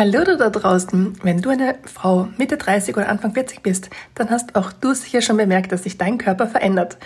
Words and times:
Hallo 0.00 0.24
du 0.24 0.38
da 0.38 0.48
draußen. 0.48 1.18
Wenn 1.22 1.42
du 1.42 1.50
eine 1.50 1.74
Frau 1.84 2.26
Mitte 2.38 2.56
30 2.56 2.96
oder 2.96 3.10
Anfang 3.10 3.34
40 3.34 3.62
bist, 3.62 3.90
dann 4.14 4.30
hast 4.30 4.56
auch 4.56 4.72
du 4.72 4.94
sicher 4.94 5.20
schon 5.20 5.36
bemerkt, 5.36 5.72
dass 5.72 5.82
sich 5.82 5.98
dein 5.98 6.16
Körper 6.16 6.46
verändert 6.46 6.96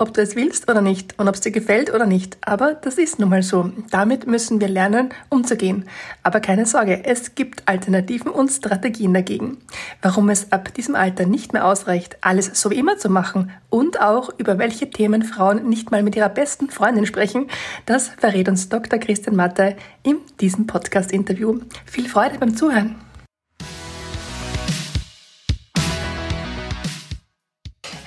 ob 0.00 0.14
du 0.14 0.22
es 0.22 0.36
willst 0.36 0.70
oder 0.70 0.80
nicht 0.80 1.18
und 1.18 1.28
ob 1.28 1.34
es 1.34 1.40
dir 1.40 1.50
gefällt 1.50 1.92
oder 1.92 2.06
nicht. 2.06 2.38
Aber 2.40 2.74
das 2.74 2.98
ist 2.98 3.18
nun 3.18 3.28
mal 3.28 3.42
so. 3.42 3.70
Damit 3.90 4.26
müssen 4.26 4.60
wir 4.60 4.68
lernen, 4.68 5.10
umzugehen. 5.28 5.84
Aber 6.22 6.40
keine 6.40 6.66
Sorge, 6.66 7.04
es 7.04 7.34
gibt 7.34 7.62
Alternativen 7.66 8.30
und 8.30 8.50
Strategien 8.50 9.14
dagegen. 9.14 9.58
Warum 10.02 10.28
es 10.30 10.52
ab 10.52 10.72
diesem 10.74 10.94
Alter 10.94 11.26
nicht 11.26 11.52
mehr 11.52 11.66
ausreicht, 11.66 12.18
alles 12.20 12.60
so 12.60 12.70
wie 12.70 12.78
immer 12.78 12.98
zu 12.98 13.10
machen 13.10 13.50
und 13.68 14.00
auch 14.00 14.30
über 14.38 14.58
welche 14.58 14.90
Themen 14.90 15.22
Frauen 15.22 15.68
nicht 15.68 15.90
mal 15.90 16.02
mit 16.02 16.16
ihrer 16.16 16.28
besten 16.28 16.70
Freundin 16.70 17.06
sprechen, 17.06 17.48
das 17.86 18.08
verrät 18.08 18.48
uns 18.48 18.68
Dr. 18.68 18.98
Christian 18.98 19.36
Matte 19.36 19.76
in 20.02 20.18
diesem 20.40 20.66
Podcast-Interview. 20.66 21.60
Viel 21.84 22.08
Freude 22.08 22.38
beim 22.38 22.56
Zuhören. 22.56 23.09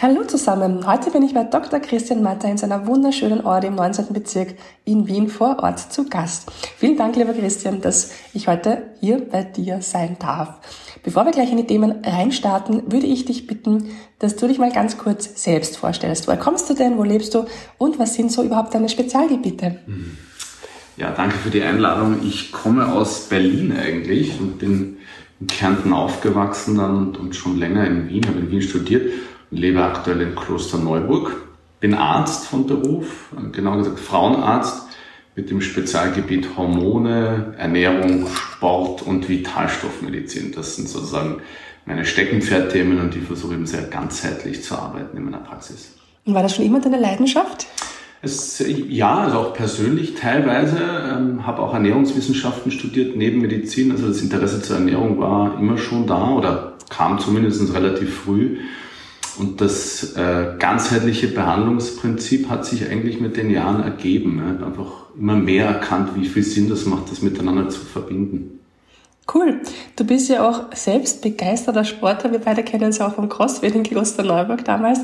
Hallo 0.04 0.26
zusammen, 0.26 0.86
heute 0.86 1.12
bin 1.12 1.23
ich 1.23 1.34
bei 1.34 1.46
Dr. 1.46 1.80
Christian 1.80 2.22
Matter 2.22 2.50
in 2.50 2.58
seiner 2.58 2.88
wunderschönen 2.88 3.46
Ort 3.46 3.64
im 3.64 3.76
19. 3.76 4.08
Bezirk 4.12 4.56
in 4.84 5.08
Wien 5.08 5.30
vor 5.30 5.59
Ort 5.64 5.80
zu 5.80 6.09
Gast. 6.09 6.52
Vielen 6.76 6.98
Dank, 6.98 7.16
lieber 7.16 7.32
Christian, 7.32 7.80
dass 7.80 8.12
ich 8.34 8.50
heute 8.50 8.84
hier 9.00 9.20
bei 9.20 9.44
dir 9.44 9.81
sein 9.81 10.18
darf. 10.20 10.59
Bevor 11.04 11.24
wir 11.24 11.31
gleich 11.31 11.52
in 11.52 11.56
die 11.56 11.68
Themen 11.68 12.04
reinstarten, 12.04 12.92
würde 12.92 13.06
ich 13.06 13.24
dich 13.24 13.48
bitten, 13.48 13.92
dass 14.20 14.36
du 14.36 14.50
dich 14.50 14.59
mal 14.59 14.74
ganz 14.74 14.98
kurz 14.98 15.42
selbst 15.42 15.78
vorstellst. 15.78 16.28
Woher 16.28 16.38
kommst 16.38 16.70
du 16.70 16.74
denn, 16.74 16.98
wo 16.98 17.06
lebst 17.06 17.34
du 17.34 17.46
und 17.78 17.98
was 17.98 18.14
sind 18.16 18.30
so 18.30 18.44
überhaupt 18.44 18.76
deine 18.76 18.90
Spezialgebiete? 18.90 19.80
Ja, 20.98 21.12
danke 21.12 21.38
für 21.38 21.50
die 21.50 21.64
Einladung. 21.64 22.18
Ich 22.26 22.52
komme 22.52 22.92
aus 22.92 23.30
Berlin 23.30 23.72
eigentlich 23.72 24.38
und 24.38 24.59
bin 24.59 24.98
in 25.40 25.48
Kärnten 25.48 25.94
aufgewachsen 25.94 26.76
dann 26.76 26.98
und, 26.98 27.18
und 27.18 27.38
schon 27.38 27.58
länger 27.58 27.88
in 27.88 28.09
Wien, 28.09 28.28
habe 28.28 28.40
in 28.40 28.52
Wien 28.52 28.62
studiert 28.62 29.04
lebe 29.56 29.84
aktuell 29.84 30.22
in 30.22 30.36
Kloster 30.36 30.78
Neuburg, 30.78 31.36
bin 31.80 31.94
Arzt 31.94 32.48
von 32.48 32.66
Beruf, 32.66 33.30
genau 33.52 33.78
gesagt 33.78 34.00
Frauenarzt 34.00 34.88
mit 35.36 35.50
dem 35.50 35.62
Spezialgebiet 35.62 36.56
Hormone, 36.58 37.56
Ernährung, 37.58 38.28
Sport 38.28 39.02
und 39.02 39.28
Vitalstoffmedizin. 39.28 40.52
Das 40.54 40.76
sind 40.76 40.88
sozusagen 40.88 41.42
meine 41.86 42.06
Steckenpferdthemen 42.06 43.00
und 43.02 43.16
ich 43.16 43.24
versuche 43.24 43.56
eben 43.56 43.66
sehr 43.66 43.84
ganzheitlich 43.84 44.64
zu 44.64 44.76
arbeiten 44.76 45.18
in 45.18 45.26
meiner 45.26 45.40
Praxis. 45.40 45.96
Und 46.26 46.34
war 46.34 46.44
das 46.44 46.56
schon 46.56 46.66
immer 46.66 46.80
deine 46.80 47.00
Leidenschaft? 47.00 47.68
Es, 48.22 48.64
ja, 48.66 49.18
also 49.18 49.40
auch 49.40 49.54
persönlich 49.54 50.16
teilweise. 50.16 50.78
Ähm, 50.78 51.46
habe 51.46 51.62
auch 51.62 51.74
Ernährungswissenschaften 51.74 52.72
studiert 52.72 53.18
neben 53.18 53.42
Medizin. 53.42 53.92
Also 53.92 54.08
das 54.08 54.22
Interesse 54.22 54.62
zur 54.62 54.78
Ernährung 54.78 55.20
war 55.20 55.59
immer 55.59 55.78
schon 55.78 56.08
da 56.08 56.30
oder 56.30 56.74
kam 56.90 57.20
zumindest 57.20 57.74
relativ 57.74 58.16
früh. 58.16 58.59
Und 59.38 59.62
das 59.62 60.16
äh, 60.16 60.54
ganzheitliche 60.60 61.28
Behandlungsprinzip 61.28 62.50
hat 62.50 62.66
sich 62.66 62.90
eigentlich 62.90 63.20
mit 63.20 63.38
den 63.38 63.50
Jahren 63.50 63.82
ergeben. 63.84 64.36
Ne? 64.36 64.66
Einfach 64.66 65.10
immer 65.18 65.36
mehr 65.36 65.66
erkannt, 65.66 66.12
wie 66.16 66.28
viel 66.28 66.44
Sinn 66.44 66.70
das 66.70 66.86
macht, 66.86 67.12
das 67.12 67.22
miteinander 67.22 67.70
zu 67.70 67.80
verbinden. 67.80 68.60
Cool. 69.34 69.62
Du 69.96 70.04
bist 70.04 70.30
ja 70.30 70.48
auch 70.48 70.76
selbst 70.76 71.22
begeisterter 71.22 71.86
Sportler. 71.86 72.32
Wir 72.32 72.40
beide 72.40 72.62
kennen 72.64 72.84
uns 72.84 72.98
ja 72.98 73.08
auch 73.08 73.14
vom 73.16 73.30
CrossFit 73.30 73.74
in 73.74 73.84
Kloster 73.84 74.24
Neuburg 74.24 74.66
damals. 74.66 75.00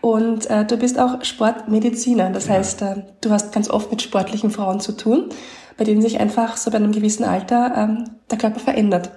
Und 0.00 0.48
äh, 0.48 0.64
du 0.64 0.78
bist 0.78 0.98
auch 0.98 1.22
Sportmediziner. 1.22 2.30
Das 2.30 2.46
ja. 2.46 2.54
heißt, 2.54 2.82
äh, 2.82 3.02
du 3.20 3.30
hast 3.30 3.52
ganz 3.52 3.68
oft 3.68 3.90
mit 3.90 4.00
sportlichen 4.00 4.50
Frauen 4.50 4.80
zu 4.80 4.92
tun, 4.92 5.28
bei 5.76 5.84
denen 5.84 6.00
sich 6.00 6.18
einfach 6.18 6.56
so 6.56 6.70
bei 6.70 6.78
einem 6.78 6.92
gewissen 6.92 7.24
Alter 7.24 7.74
ähm, 7.76 8.04
der 8.30 8.38
Körper 8.38 8.60
verändert. 8.60 9.10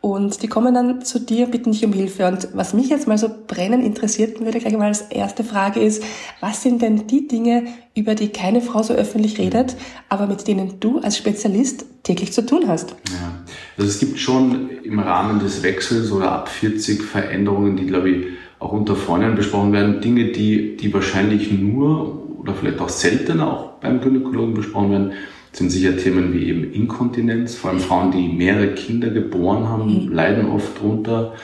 Und 0.00 0.42
die 0.42 0.48
kommen 0.48 0.72
dann 0.72 1.02
zu 1.02 1.18
dir, 1.18 1.46
bitten 1.46 1.72
dich 1.72 1.84
um 1.84 1.92
Hilfe. 1.92 2.26
Und 2.26 2.48
was 2.54 2.72
mich 2.72 2.88
jetzt 2.88 3.06
mal 3.06 3.18
so 3.18 3.28
brennend 3.46 3.84
interessiert 3.84 4.40
würde, 4.40 4.58
gleich 4.58 4.76
mal 4.76 4.86
als 4.86 5.02
erste 5.02 5.44
Frage 5.44 5.80
ist, 5.80 6.02
was 6.40 6.62
sind 6.62 6.80
denn 6.80 7.06
die 7.06 7.28
Dinge, 7.28 7.64
über 7.94 8.14
die 8.14 8.28
keine 8.28 8.62
Frau 8.62 8.82
so 8.82 8.94
öffentlich 8.94 9.38
redet, 9.38 9.76
aber 10.08 10.26
mit 10.26 10.48
denen 10.48 10.80
du 10.80 11.00
als 11.00 11.18
Spezialist 11.18 11.84
täglich 12.02 12.32
zu 12.32 12.46
tun 12.46 12.64
hast? 12.66 12.94
Ja, 13.10 13.44
also 13.76 13.90
es 13.90 13.98
gibt 13.98 14.18
schon 14.18 14.70
im 14.82 14.98
Rahmen 15.00 15.38
des 15.38 15.62
Wechsels 15.62 16.10
oder 16.10 16.32
ab 16.32 16.48
40 16.48 17.02
Veränderungen, 17.02 17.76
die, 17.76 17.84
glaube 17.84 18.10
ich, 18.10 18.26
auch 18.58 18.72
unter 18.72 18.96
Freunden 18.96 19.34
besprochen 19.34 19.72
werden, 19.72 20.00
Dinge, 20.00 20.32
die, 20.32 20.76
die 20.76 20.92
wahrscheinlich 20.94 21.50
nur 21.50 22.38
oder 22.38 22.54
vielleicht 22.54 22.80
auch 22.80 22.88
seltener 22.88 23.52
auch 23.52 23.72
beim 23.80 24.00
Gynäkologen 24.00 24.54
besprochen 24.54 24.90
werden, 24.90 25.12
sind 25.52 25.70
sicher 25.70 25.96
Themen 25.96 26.32
wie 26.32 26.48
eben 26.48 26.72
Inkontinenz, 26.72 27.54
vor 27.54 27.70
allem 27.70 27.80
Frauen, 27.80 28.12
die 28.12 28.28
mehrere 28.28 28.74
Kinder 28.74 29.10
geboren 29.10 29.68
haben, 29.68 30.06
mhm. 30.06 30.12
leiden 30.12 30.46
oft 30.46 30.80
drunter. 30.80 31.34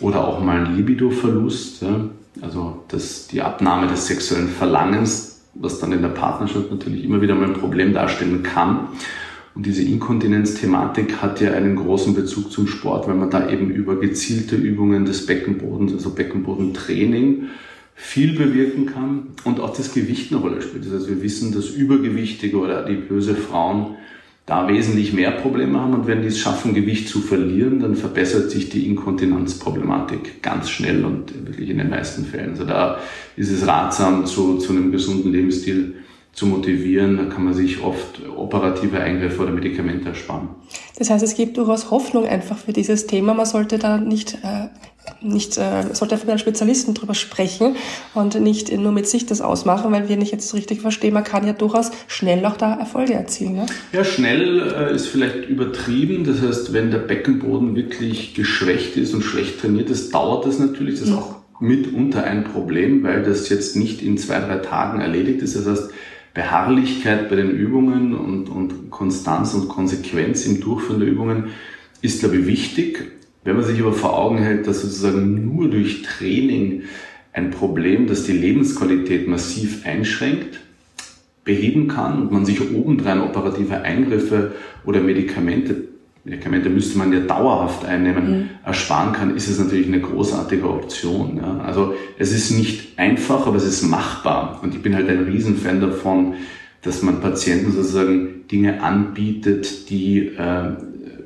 Oder 0.00 0.26
auch 0.26 0.42
mal 0.42 0.64
ein 0.64 0.76
Libidoverlust, 0.76 1.82
ja? 1.82 2.08
also 2.40 2.82
das, 2.88 3.28
die 3.28 3.42
Abnahme 3.42 3.86
des 3.86 4.06
sexuellen 4.06 4.48
Verlangens, 4.48 5.42
was 5.54 5.78
dann 5.78 5.92
in 5.92 6.02
der 6.02 6.08
Partnerschaft 6.08 6.70
natürlich 6.70 7.04
immer 7.04 7.20
wieder 7.20 7.34
mal 7.34 7.48
ein 7.48 7.52
Problem 7.52 7.92
darstellen 7.92 8.42
kann. 8.42 8.88
Und 9.54 9.66
diese 9.66 9.82
Inkontinenzthematik 9.82 11.20
hat 11.20 11.40
ja 11.40 11.52
einen 11.52 11.76
großen 11.76 12.14
Bezug 12.14 12.50
zum 12.50 12.66
Sport, 12.66 13.06
weil 13.06 13.16
man 13.16 13.30
da 13.30 13.50
eben 13.50 13.70
über 13.70 14.00
gezielte 14.00 14.56
Übungen 14.56 15.04
des 15.04 15.26
Beckenbodens, 15.26 15.92
also 15.92 16.10
Beckenbodentraining, 16.10 17.48
viel 18.02 18.36
bewirken 18.36 18.86
kann 18.86 19.28
und 19.44 19.60
auch 19.60 19.74
das 19.74 19.94
Gewicht 19.94 20.32
eine 20.32 20.40
Rolle 20.40 20.60
spielt. 20.60 20.84
Das 20.84 20.92
heißt, 20.92 21.08
wir 21.08 21.22
wissen, 21.22 21.54
dass 21.54 21.70
übergewichtige 21.70 22.58
oder 22.58 22.84
adipöse 22.84 23.36
Frauen 23.36 23.94
da 24.44 24.68
wesentlich 24.68 25.12
mehr 25.12 25.30
Probleme 25.30 25.80
haben 25.80 25.94
und 25.94 26.08
wenn 26.08 26.20
die 26.20 26.28
es 26.28 26.40
schaffen, 26.40 26.74
Gewicht 26.74 27.08
zu 27.08 27.20
verlieren, 27.20 27.78
dann 27.78 27.94
verbessert 27.94 28.50
sich 28.50 28.68
die 28.68 28.86
Inkontinenzproblematik 28.88 30.42
ganz 30.42 30.68
schnell 30.68 31.04
und 31.04 31.46
wirklich 31.46 31.70
in 31.70 31.78
den 31.78 31.90
meisten 31.90 32.24
Fällen. 32.24 32.50
Also 32.50 32.64
da 32.64 32.98
ist 33.36 33.52
es 33.52 33.66
ratsam, 33.66 34.26
zu, 34.26 34.58
zu 34.58 34.72
einem 34.72 34.90
gesunden 34.90 35.30
Lebensstil 35.30 35.94
zu 36.32 36.46
motivieren. 36.46 37.18
Da 37.18 37.24
kann 37.26 37.44
man 37.44 37.54
sich 37.54 37.82
oft 37.82 38.20
operative 38.36 38.98
Eingriffe 38.98 39.42
oder 39.42 39.52
Medikamente 39.52 40.08
ersparen. 40.08 40.48
Das 40.98 41.08
heißt, 41.08 41.22
es 41.22 41.36
gibt 41.36 41.56
durchaus 41.56 41.92
Hoffnung 41.92 42.26
einfach 42.26 42.58
für 42.58 42.72
dieses 42.72 43.06
Thema. 43.06 43.34
Man 43.34 43.46
sollte 43.46 43.78
da 43.78 43.98
nicht, 43.98 44.34
äh, 44.42 44.68
nicht 45.22 45.56
äh, 45.58 45.82
sollte 45.92 46.14
einfach 46.14 46.26
mit 46.26 46.30
einem 46.30 46.38
Spezialisten 46.38 46.94
drüber 46.94 47.14
sprechen 47.14 47.76
und 48.14 48.40
nicht 48.40 48.72
nur 48.76 48.92
mit 48.92 49.06
sich 49.06 49.26
das 49.26 49.40
ausmachen, 49.40 49.92
weil 49.92 50.08
wenn 50.08 50.20
ich 50.20 50.30
jetzt 50.30 50.52
richtig 50.54 50.80
verstehe, 50.80 51.12
man 51.12 51.24
kann 51.24 51.46
ja 51.46 51.52
durchaus 51.52 51.90
schnell 52.06 52.44
auch 52.46 52.56
da 52.56 52.74
Erfolge 52.74 53.14
erzielen. 53.14 53.54
Ne? 53.54 53.66
Ja, 53.92 54.04
schnell 54.04 54.72
äh, 54.72 54.94
ist 54.94 55.08
vielleicht 55.08 55.48
übertrieben. 55.48 56.24
Das 56.24 56.40
heißt, 56.42 56.72
wenn 56.72 56.90
der 56.90 56.98
Beckenboden 56.98 57.74
wirklich 57.74 58.34
geschwächt 58.34 58.96
ist 58.96 59.14
und 59.14 59.22
schlecht 59.22 59.60
trainiert 59.60 59.90
ist, 59.90 60.12
dauert 60.14 60.46
das 60.46 60.58
natürlich. 60.58 61.00
Das 61.00 61.08
ist 61.08 61.14
mhm. 61.14 61.18
auch 61.18 61.36
mitunter 61.60 62.24
ein 62.24 62.44
Problem, 62.44 63.02
weil 63.04 63.22
das 63.22 63.48
jetzt 63.48 63.76
nicht 63.76 64.02
in 64.02 64.18
zwei, 64.18 64.40
drei 64.40 64.58
Tagen 64.58 65.00
erledigt 65.00 65.42
ist. 65.42 65.56
Das 65.56 65.66
heißt, 65.66 65.90
Beharrlichkeit 66.34 67.28
bei 67.28 67.36
den 67.36 67.50
Übungen 67.50 68.14
und, 68.14 68.48
und 68.48 68.90
Konstanz 68.90 69.54
und 69.54 69.68
Konsequenz 69.68 70.46
im 70.46 70.60
Durchführen 70.60 71.00
der 71.00 71.08
Übungen 71.08 71.50
ist, 72.00 72.20
glaube 72.20 72.38
ich, 72.38 72.46
wichtig. 72.46 73.12
Wenn 73.44 73.56
man 73.56 73.64
sich 73.64 73.80
aber 73.80 73.92
vor 73.92 74.16
Augen 74.16 74.38
hält, 74.38 74.66
dass 74.66 74.82
sozusagen 74.82 75.54
nur 75.54 75.68
durch 75.68 76.02
Training 76.02 76.82
ein 77.32 77.50
Problem, 77.50 78.06
das 78.06 78.24
die 78.24 78.32
Lebensqualität 78.32 79.26
massiv 79.26 79.84
einschränkt, 79.86 80.60
beheben 81.44 81.88
kann 81.88 82.22
und 82.22 82.32
man 82.32 82.44
sich 82.44 82.60
obendrein 82.60 83.20
operative 83.20 83.82
Eingriffe 83.82 84.52
oder 84.84 85.00
Medikamente 85.00 85.92
Medikamente 86.24 86.70
müsste 86.70 86.98
man 86.98 87.12
ja 87.12 87.18
dauerhaft 87.18 87.84
einnehmen, 87.84 88.30
mhm. 88.30 88.48
ersparen 88.64 89.12
kann, 89.12 89.36
ist 89.36 89.48
es 89.48 89.58
natürlich 89.58 89.88
eine 89.88 90.00
großartige 90.00 90.70
Option. 90.70 91.38
Ja. 91.38 91.58
Also 91.64 91.94
es 92.16 92.32
ist 92.32 92.52
nicht 92.52 92.96
einfach, 92.96 93.46
aber 93.46 93.56
es 93.56 93.64
ist 93.64 93.82
machbar. 93.82 94.60
Und 94.62 94.72
ich 94.74 94.82
bin 94.82 94.94
halt 94.94 95.08
ein 95.08 95.24
Riesenfan 95.24 95.80
davon, 95.80 96.34
dass 96.82 97.02
man 97.02 97.20
Patienten 97.20 97.72
sozusagen 97.72 98.46
Dinge 98.52 98.82
anbietet, 98.82 99.90
die 99.90 100.28
äh, 100.28 100.76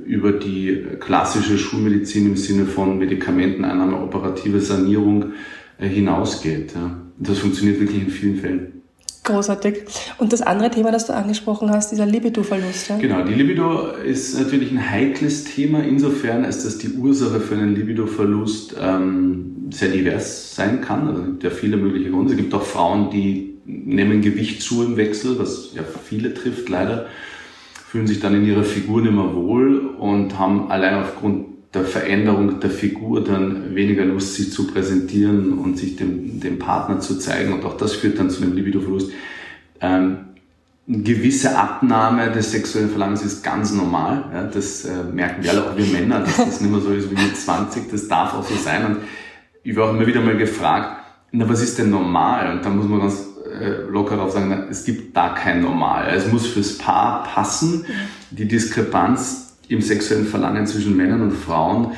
über 0.07 0.33
die 0.33 0.85
klassische 1.01 1.59
Schulmedizin 1.59 2.27
im 2.27 2.37
Sinne 2.37 2.67
von 2.67 2.99
Medikamenteneinnahme, 2.99 4.01
operative 4.01 4.61
Sanierung 4.61 5.33
äh, 5.79 5.89
hinausgeht. 5.89 6.73
Ja. 6.75 6.97
Das 7.19 7.39
funktioniert 7.39 7.81
wirklich 7.81 8.03
in 8.03 8.11
vielen 8.11 8.37
Fällen. 8.37 8.73
Großartig. 9.27 9.83
Und 10.19 10.33
das 10.33 10.41
andere 10.41 10.71
Thema, 10.71 10.93
das 10.93 11.07
du 11.07 11.13
angesprochen 11.13 11.71
hast, 11.71 11.91
dieser 11.91 12.07
Libido-Verlust. 12.07 12.91
Ja? 12.91 12.99
Genau, 12.99 13.25
die 13.25 13.35
Libido 13.35 13.89
ist 13.89 14.39
natürlich 14.39 14.71
ein 14.71 14.91
heikles 14.91 15.43
Thema, 15.45 15.83
insofern 15.83 16.45
als 16.45 16.63
dass 16.63 16.79
die 16.79 16.91
Ursache 16.91 17.41
für 17.41 17.57
einen 17.57 17.75
Libido-Verlust 17.75 18.77
ähm, 18.81 19.67
sehr 19.71 19.89
divers 19.89 20.55
sein 20.55 20.81
kann. 20.81 21.09
Also 21.09 21.23
es 21.23 21.27
gibt 21.27 21.43
ja 21.43 21.51
viele 21.51 21.77
mögliche 21.77 22.11
Gründe. 22.11 22.35
Es 22.35 22.37
gibt 22.37 22.55
auch 22.55 22.63
Frauen, 22.63 23.11
die 23.11 23.59
nehmen 23.65 24.21
Gewicht 24.21 24.63
zu 24.63 24.85
im 24.85 24.97
Wechsel, 24.97 25.41
was 25.41 25.71
ja 25.75 25.83
viele 25.83 26.33
trifft 26.33 26.69
leider, 26.69 27.07
fühlen 27.97 28.07
sich 28.07 28.21
dann 28.21 28.35
in 28.35 28.45
ihrer 28.45 28.63
Figur 28.63 29.01
nicht 29.01 29.15
mehr 29.15 29.35
wohl 29.35 29.79
und 29.99 30.39
haben 30.39 30.71
allein 30.71 30.97
aufgrund 30.97 31.47
der 31.73 31.87
Veränderung 31.87 32.61
der 32.61 32.69
Figur 32.69 33.25
dann 33.25 33.75
weniger 33.75 34.05
Lust, 34.05 34.35
sich 34.35 34.53
zu 34.53 34.67
präsentieren 34.67 35.55
und 35.55 35.79
sich 35.79 35.97
dem, 35.97 36.39
dem 36.41 36.59
Partner 36.59 37.01
zu 37.01 37.19
zeigen. 37.19 37.55
Und 37.55 37.65
auch 37.65 37.79
das 37.79 37.95
führt 37.95 38.19
dann 38.19 38.29
zu 38.29 38.43
einem 38.43 38.53
Libidoverlust. 38.55 39.13
Ähm, 39.81 40.19
eine 40.87 40.99
gewisse 40.99 41.57
Abnahme 41.57 42.31
des 42.33 42.51
sexuellen 42.51 42.91
Verlangens 42.91 43.25
ist 43.25 43.43
ganz 43.43 43.73
normal. 43.73 44.27
Ja, 44.31 44.43
das 44.43 44.85
äh, 44.85 45.03
merken 45.11 45.43
wir 45.43 45.53
alle, 45.53 45.71
auch 45.71 45.77
wir 45.79 45.87
Männer, 45.87 46.21
dass 46.21 46.37
das 46.37 46.61
nicht 46.61 46.71
mehr 46.71 46.81
so 46.81 46.93
ist 46.93 47.11
wie 47.11 47.15
mit 47.15 47.35
20. 47.35 47.91
Das 47.91 48.09
darf 48.09 48.35
auch 48.35 48.47
so 48.47 48.57
sein. 48.57 48.85
Und 48.85 48.97
ich 49.63 49.75
war 49.75 49.89
auch 49.89 49.95
immer 49.95 50.07
wieder 50.07 50.21
mal 50.21 50.37
gefragt, 50.37 51.03
na, 51.33 51.49
was 51.49 51.63
ist 51.63 51.79
denn 51.79 51.89
normal? 51.89 52.53
Und 52.53 52.63
da 52.63 52.69
muss 52.69 52.87
man 52.89 53.01
ganz 53.01 53.27
locker 53.89 54.17
darauf 54.17 54.33
sagen, 54.33 54.67
es 54.71 54.85
gibt 54.85 55.17
da 55.17 55.31
kein 55.31 55.63
Normal. 55.63 56.13
Es 56.15 56.31
muss 56.31 56.47
fürs 56.47 56.79
Paar 56.79 57.25
passen. 57.25 57.85
Die 58.31 58.47
Diskrepanz 58.47 59.57
im 59.69 59.81
sexuellen 59.81 60.27
Verlangen 60.27 60.67
zwischen 60.67 60.97
Männern 60.97 61.23
und 61.23 61.33
Frauen, 61.33 61.93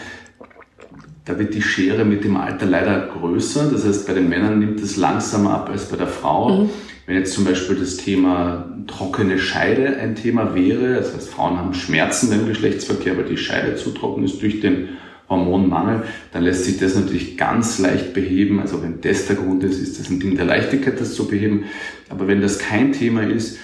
da 1.25 1.39
wird 1.39 1.55
die 1.55 1.63
Schere 1.63 2.07
mit 2.07 2.25
dem 2.25 2.37
Alter 2.37 2.65
leider 2.65 3.09
größer. 3.09 3.71
Das 3.71 3.85
heißt, 3.85 4.07
bei 4.07 4.15
den 4.15 4.31
Männern 4.31 4.59
nimmt 4.61 4.81
es 4.81 4.97
langsamer 4.97 5.55
ab 5.55 5.69
als 5.71 5.87
bei 5.91 5.97
der 5.97 6.07
Frau. 6.07 6.65
Mhm. 6.65 6.71
Wenn 7.07 7.17
jetzt 7.17 7.35
zum 7.35 7.45
Beispiel 7.45 7.77
das 7.77 7.97
Thema 7.97 8.67
trockene 8.87 9.39
Scheide 9.39 9.99
ein 9.99 10.15
Thema 10.15 10.55
wäre, 10.55 10.95
das 10.95 11.15
heißt, 11.15 11.31
Frauen 11.31 11.59
haben 11.59 11.75
Schmerzen 11.75 12.31
beim 12.31 12.47
Geschlechtsverkehr, 12.47 13.17
weil 13.17 13.25
die 13.25 13.37
Scheide 13.37 13.77
zu 13.77 13.91
trocken 13.91 14.25
ist 14.25 14.41
durch 14.43 14.61
den 14.61 14.89
Hormonmangel, 15.29 16.05
dann 16.33 16.43
lässt 16.43 16.65
sich 16.65 16.79
das 16.79 16.95
natürlich 16.95 17.37
ganz 17.37 17.79
leicht 17.79 18.15
beheben. 18.15 18.61
Also 18.61 18.83
wenn 18.83 19.01
das 19.01 19.27
der 19.27 19.37
Grund 19.37 19.63
ist, 19.65 19.81
ist 19.81 20.01
das 20.01 20.11
ein 20.11 20.21
Ding 20.21 20.37
der 20.37 20.47
Leichtigkeit, 20.47 21.01
das 21.01 21.15
zu 21.15 21.29
beheben. 21.29 21.65
Aber 22.09 22.27
wenn 22.27 22.41
das 22.41 22.59
kein 22.59 22.93
Thema 22.93 23.23
ist, 23.23 23.59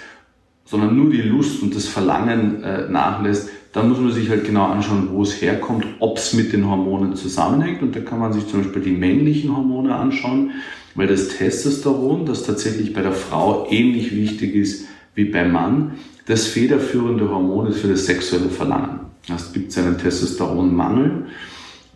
sondern 0.64 0.96
nur 0.96 1.10
die 1.10 1.22
Lust 1.22 1.62
und 1.62 1.74
das 1.74 1.86
Verlangen 1.86 2.62
äh, 2.62 2.88
nachlässt, 2.88 3.50
dann 3.72 3.88
muss 3.88 3.98
man 3.98 4.12
sich 4.12 4.30
halt 4.30 4.44
genau 4.44 4.66
anschauen, 4.66 5.08
wo 5.10 5.22
es 5.22 5.42
herkommt, 5.42 5.84
ob 5.98 6.18
es 6.18 6.32
mit 6.32 6.52
den 6.52 6.68
Hormonen 6.68 7.16
zusammenhängt. 7.16 7.82
Und 7.82 7.96
da 7.96 8.00
kann 8.00 8.20
man 8.20 8.32
sich 8.32 8.46
zum 8.46 8.62
Beispiel 8.62 8.82
die 8.82 8.92
männlichen 8.92 9.54
Hormone 9.54 9.94
anschauen, 9.94 10.52
weil 10.94 11.08
das 11.08 11.28
Testosteron, 11.28 12.24
das 12.24 12.44
tatsächlich 12.44 12.92
bei 12.92 13.02
der 13.02 13.12
Frau 13.12 13.66
ähnlich 13.68 14.14
wichtig 14.14 14.54
ist 14.54 14.86
wie 15.16 15.24
beim 15.24 15.52
Mann, 15.52 15.92
das 16.26 16.46
federführende 16.46 17.28
Hormon 17.28 17.66
ist 17.66 17.80
für 17.80 17.88
das 17.88 18.06
sexuelle 18.06 18.48
Verlangen. 18.48 19.00
Es 19.34 19.52
gibt 19.52 19.76
einen 19.76 19.98
Testosteronmangel 19.98 21.26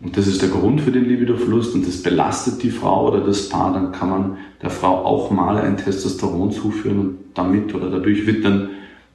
und 0.01 0.15
das 0.15 0.27
ist 0.27 0.41
der 0.41 0.49
Grund 0.49 0.81
für 0.81 0.91
den 0.91 1.05
Libidoverlust 1.05 1.75
und 1.75 1.85
das 1.87 2.01
belastet 2.01 2.63
die 2.63 2.71
Frau 2.71 3.09
oder 3.09 3.21
das 3.21 3.49
Paar, 3.49 3.73
dann 3.73 3.91
kann 3.91 4.09
man 4.09 4.37
der 4.61 4.69
Frau 4.69 5.03
auch 5.05 5.29
mal 5.31 5.57
ein 5.57 5.77
Testosteron 5.77 6.51
zuführen 6.51 6.99
und 6.99 7.17
damit 7.33 7.73
oder 7.75 7.89
dadurch 7.89 8.25
wird 8.25 8.45
dann 8.45 8.69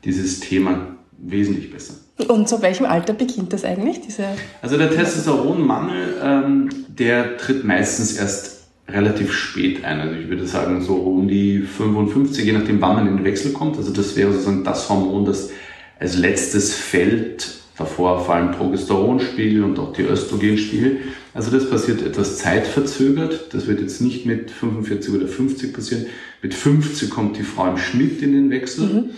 dieses 0.04 0.40
Thema 0.40 0.96
wesentlich 1.19 1.72
besser. 1.72 1.94
Und 2.28 2.48
zu 2.48 2.62
welchem 2.62 2.86
Alter 2.86 3.12
beginnt 3.12 3.52
das 3.52 3.64
eigentlich? 3.64 4.00
Diese 4.00 4.25
also 4.62 4.76
der 4.76 4.90
Testosteronmangel, 4.90 6.14
ähm, 6.22 6.69
der 6.88 7.36
tritt 7.38 7.64
meistens 7.64 8.16
erst 8.16 8.69
relativ 8.88 9.32
spät 9.32 9.84
ein. 9.84 10.00
Also 10.00 10.14
ich 10.14 10.28
würde 10.28 10.46
sagen 10.46 10.82
so 10.82 10.94
um 10.94 11.26
die 11.26 11.60
55, 11.60 12.44
je 12.44 12.52
nachdem 12.52 12.81
wann 12.81 12.96
man 12.96 13.06
in 13.08 13.16
den 13.16 13.25
Wechsel 13.25 13.52
kommt. 13.52 13.76
Also 13.76 13.92
das 13.92 14.16
wäre 14.16 14.32
sozusagen 14.32 14.64
das 14.64 14.88
Hormon, 14.88 15.25
das 15.25 15.50
als 15.98 16.16
letztes 16.16 16.75
fällt. 16.75 17.63
Davor 17.76 18.24
fallen 18.24 18.52
Progesteronspiegel 18.52 19.64
und 19.64 19.78
auch 19.78 19.92
die 19.92 20.02
Östrogenspiegel. 20.02 20.98
Also 21.32 21.50
das 21.50 21.68
passiert 21.68 22.02
etwas 22.02 22.38
zeitverzögert. 22.38 23.52
Das 23.52 23.66
wird 23.66 23.80
jetzt 23.80 24.00
nicht 24.00 24.26
mit 24.26 24.50
45 24.50 25.12
oder 25.12 25.26
50 25.26 25.74
passieren. 25.74 26.06
Mit 26.40 26.54
50 26.54 27.10
kommt 27.10 27.36
die 27.36 27.42
Frau 27.42 27.68
im 27.68 27.76
Schnitt 27.76 28.22
in 28.22 28.32
den 28.32 28.50
Wechsel. 28.50 28.86
Mhm. 28.86 29.10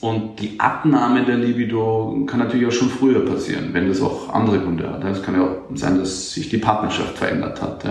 Und 0.00 0.40
die 0.40 0.58
Abnahme 0.58 1.24
der 1.24 1.36
Libido 1.36 2.24
kann 2.26 2.38
natürlich 2.38 2.66
auch 2.66 2.72
schon 2.72 2.88
früher 2.88 3.24
passieren, 3.24 3.70
wenn 3.72 3.88
das 3.88 4.00
auch 4.00 4.32
andere 4.32 4.60
Gründe 4.60 4.88
hat. 4.88 5.04
Es 5.04 5.22
kann 5.22 5.34
ja 5.34 5.42
auch 5.42 5.56
sein, 5.74 5.98
dass 5.98 6.32
sich 6.32 6.48
die 6.48 6.56
Partnerschaft 6.56 7.18
verändert 7.18 7.60
hat. 7.60 7.84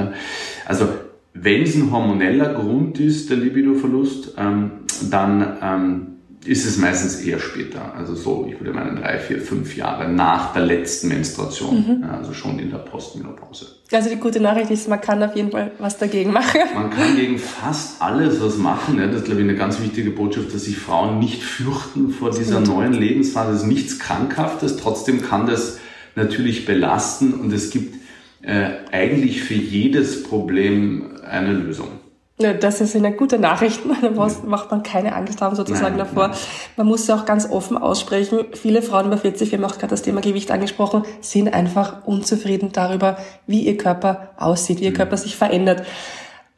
Also 0.65 0.87
wenn 1.33 1.61
es 1.61 1.75
ein 1.75 1.91
hormoneller 1.91 2.53
Grund 2.53 2.99
ist, 2.99 3.29
der 3.29 3.37
Libidoverlust, 3.37 4.33
ähm, 4.37 4.71
dann 5.11 5.57
ähm, 5.61 6.07
ist 6.45 6.65
es 6.65 6.77
meistens 6.77 7.19
eher 7.19 7.39
später. 7.39 7.93
Also 7.95 8.15
so, 8.15 8.47
ich 8.49 8.59
würde 8.59 8.73
meinen, 8.73 8.95
drei, 8.95 9.19
vier, 9.19 9.41
fünf 9.41 9.75
Jahre 9.75 10.09
nach 10.09 10.53
der 10.53 10.65
letzten 10.65 11.09
Menstruation. 11.09 11.99
Mhm. 11.99 12.09
Also 12.09 12.33
schon 12.33 12.59
in 12.59 12.69
der 12.69 12.77
Postmenopause. 12.77 13.67
Also 13.91 14.09
die 14.09 14.15
gute 14.15 14.39
Nachricht 14.39 14.71
ist, 14.71 14.87
man 14.87 15.01
kann 15.01 15.21
auf 15.21 15.35
jeden 15.35 15.51
Fall 15.51 15.71
was 15.79 15.97
dagegen 15.97 16.31
machen. 16.31 16.61
Man 16.73 16.89
kann 16.91 17.15
gegen 17.17 17.37
fast 17.39 18.01
alles 18.01 18.41
was 18.41 18.57
machen. 18.57 18.97
Das 18.97 19.15
ist, 19.17 19.25
glaube 19.25 19.41
ich, 19.41 19.47
eine 19.47 19.57
ganz 19.57 19.81
wichtige 19.81 20.11
Botschaft, 20.11 20.53
dass 20.53 20.63
sich 20.63 20.77
Frauen 20.77 21.19
nicht 21.19 21.43
fürchten 21.43 22.11
vor 22.11 22.31
dieser 22.31 22.61
neuen 22.61 22.93
Lebensphase. 22.93 23.51
Es 23.51 23.61
ist 23.63 23.67
nichts 23.67 23.99
Krankhaftes. 23.99 24.77
Trotzdem 24.77 25.21
kann 25.21 25.45
das 25.45 25.79
natürlich 26.15 26.65
belasten 26.65 27.33
und 27.33 27.51
es 27.51 27.69
gibt 27.69 27.95
äh, 28.41 28.69
eigentlich 28.91 29.43
für 29.43 29.55
jedes 29.55 30.23
Problem 30.23 31.17
eine 31.25 31.53
Lösung. 31.53 31.98
Ja, 32.41 32.53
das 32.53 32.79
ist 32.79 32.95
eine 32.95 33.11
gute 33.11 33.37
Nachricht. 33.37 33.81
Da 34.01 34.27
macht 34.45 34.71
man 34.71 34.81
keine 34.81 35.13
Angst 35.13 35.41
haben 35.41 35.55
sozusagen 35.55 35.97
nein, 35.97 36.07
davor. 36.07 36.29
Nein. 36.29 36.37
Man 36.77 36.87
muss 36.87 37.05
ja 37.07 37.15
auch 37.15 37.25
ganz 37.25 37.49
offen 37.49 37.77
aussprechen. 37.77 38.45
Viele 38.53 38.81
Frauen 38.81 39.07
über 39.07 39.17
40, 39.17 39.51
wir 39.51 39.57
haben 39.57 39.65
auch 39.65 39.77
gerade 39.77 39.89
das 39.89 40.03
Thema 40.03 40.21
Gewicht 40.21 40.49
angesprochen, 40.51 41.03
sind 41.19 41.53
einfach 41.53 42.05
unzufrieden 42.07 42.69
darüber, 42.71 43.17
wie 43.45 43.65
ihr 43.65 43.77
Körper 43.77 44.29
aussieht, 44.37 44.79
wie 44.79 44.85
ihr 44.85 44.91
mhm. 44.91 44.95
Körper 44.95 45.17
sich 45.17 45.35
verändert. 45.35 45.85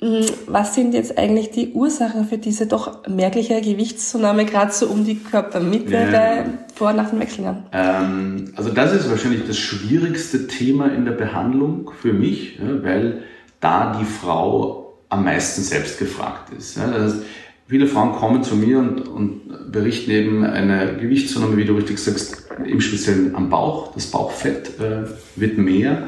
Hm, 0.01 0.25
was 0.48 0.75
sind 0.75 0.94
jetzt 0.94 1.18
eigentlich 1.18 1.50
die 1.50 1.74
Ursachen 1.74 2.25
für 2.25 2.38
diese 2.38 2.68
doch 2.68 3.07
merkliche 3.07 3.60
Gewichtszunahme, 3.62 4.45
gerade 4.45 4.72
so 4.72 4.88
um 4.88 5.04
die 5.04 5.16
Körpermitte 5.16 5.94
ja. 5.94 6.12
bei 6.12 6.45
vor 6.75 6.89
und 6.89 6.98
nach 6.98 7.10
den 7.10 7.19
Wechseljahren? 7.19 7.63
Ähm, 7.72 8.54
also 8.56 8.69
das 8.69 8.94
ist 8.94 9.10
wahrscheinlich 9.10 9.48
das 9.48 9.57
schwierigste 9.57 10.48
Thema 10.48 10.92
in 10.92 11.06
der 11.06 11.13
Behandlung 11.13 11.92
für 12.00 12.13
mich, 12.13 12.60
ja, 12.60 12.84
weil 12.84 13.24
da 13.60 13.95
die 14.00 14.06
Frau 14.06 14.81
am 15.12 15.25
meisten 15.25 15.62
selbst 15.62 16.00
gefragt 16.00 16.54
ist. 16.58 16.78
Ja, 16.78 16.88
das 16.88 17.13
heißt, 17.13 17.24
viele 17.68 17.86
Frauen 17.86 18.13
kommen 18.13 18.44
zu 18.44 18.56
mir 18.56 18.80
und, 18.80 19.02
und 19.08 19.72
berichten 19.72 20.10
eben 20.10 20.44
eine 20.46 20.98
Gewichtszunahme, 20.98 21.58
wie 21.58 21.65
du 21.65 21.75
richtig 21.75 22.00
sagst, 22.00 22.46
im 22.65 22.80
Speziellen 22.80 23.36
am 23.36 23.50
Bauch. 23.50 23.94
Das 23.94 24.08
Bauchfett 24.08 24.80
äh, 24.80 25.03
wird 25.36 25.58
mehr. 25.58 26.08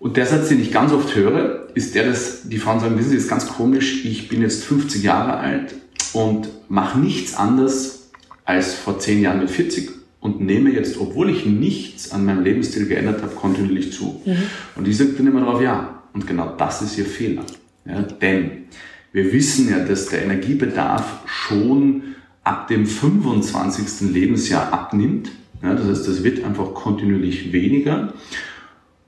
Und 0.00 0.16
der 0.16 0.26
Satz, 0.26 0.48
den 0.48 0.60
ich 0.60 0.72
ganz 0.72 0.92
oft 0.92 1.14
höre, 1.14 1.68
ist 1.74 1.94
der, 1.94 2.06
dass 2.08 2.48
die 2.48 2.58
Frauen 2.58 2.80
sagen, 2.80 2.98
wissen 2.98 3.10
Sie, 3.10 3.16
das 3.16 3.24
ist 3.24 3.30
ganz 3.30 3.46
komisch, 3.46 4.04
ich 4.04 4.28
bin 4.28 4.42
jetzt 4.42 4.64
50 4.64 5.02
Jahre 5.02 5.36
alt 5.36 5.74
und 6.12 6.48
mache 6.68 6.98
nichts 6.98 7.36
anders 7.36 8.10
als 8.44 8.74
vor 8.74 8.98
10 8.98 9.22
Jahren 9.22 9.38
mit 9.38 9.50
40 9.50 9.90
und 10.18 10.40
nehme 10.40 10.70
jetzt, 10.70 10.98
obwohl 10.98 11.30
ich 11.30 11.46
nichts 11.46 12.10
an 12.10 12.26
meinem 12.26 12.42
Lebensstil 12.42 12.86
geändert 12.86 13.22
habe, 13.22 13.34
kontinuierlich 13.34 13.92
zu. 13.92 14.20
Mhm. 14.24 14.36
Und 14.74 14.88
ich 14.88 14.96
sage 14.96 15.10
dann 15.16 15.28
immer 15.28 15.40
darauf, 15.40 15.62
ja, 15.62 16.03
und 16.14 16.26
genau 16.26 16.54
das 16.56 16.80
ist 16.80 16.96
ihr 16.96 17.04
Fehler. 17.04 17.42
Ja, 17.84 18.00
denn 18.00 18.64
wir 19.12 19.32
wissen 19.32 19.68
ja, 19.68 19.80
dass 19.80 20.06
der 20.06 20.22
Energiebedarf 20.22 21.20
schon 21.26 22.14
ab 22.42 22.68
dem 22.68 22.86
25. 22.86 24.12
Lebensjahr 24.12 24.72
abnimmt. 24.72 25.30
Ja, 25.62 25.74
das 25.74 25.86
heißt, 25.86 26.08
das 26.08 26.24
wird 26.24 26.42
einfach 26.44 26.72
kontinuierlich 26.74 27.52
weniger. 27.52 28.14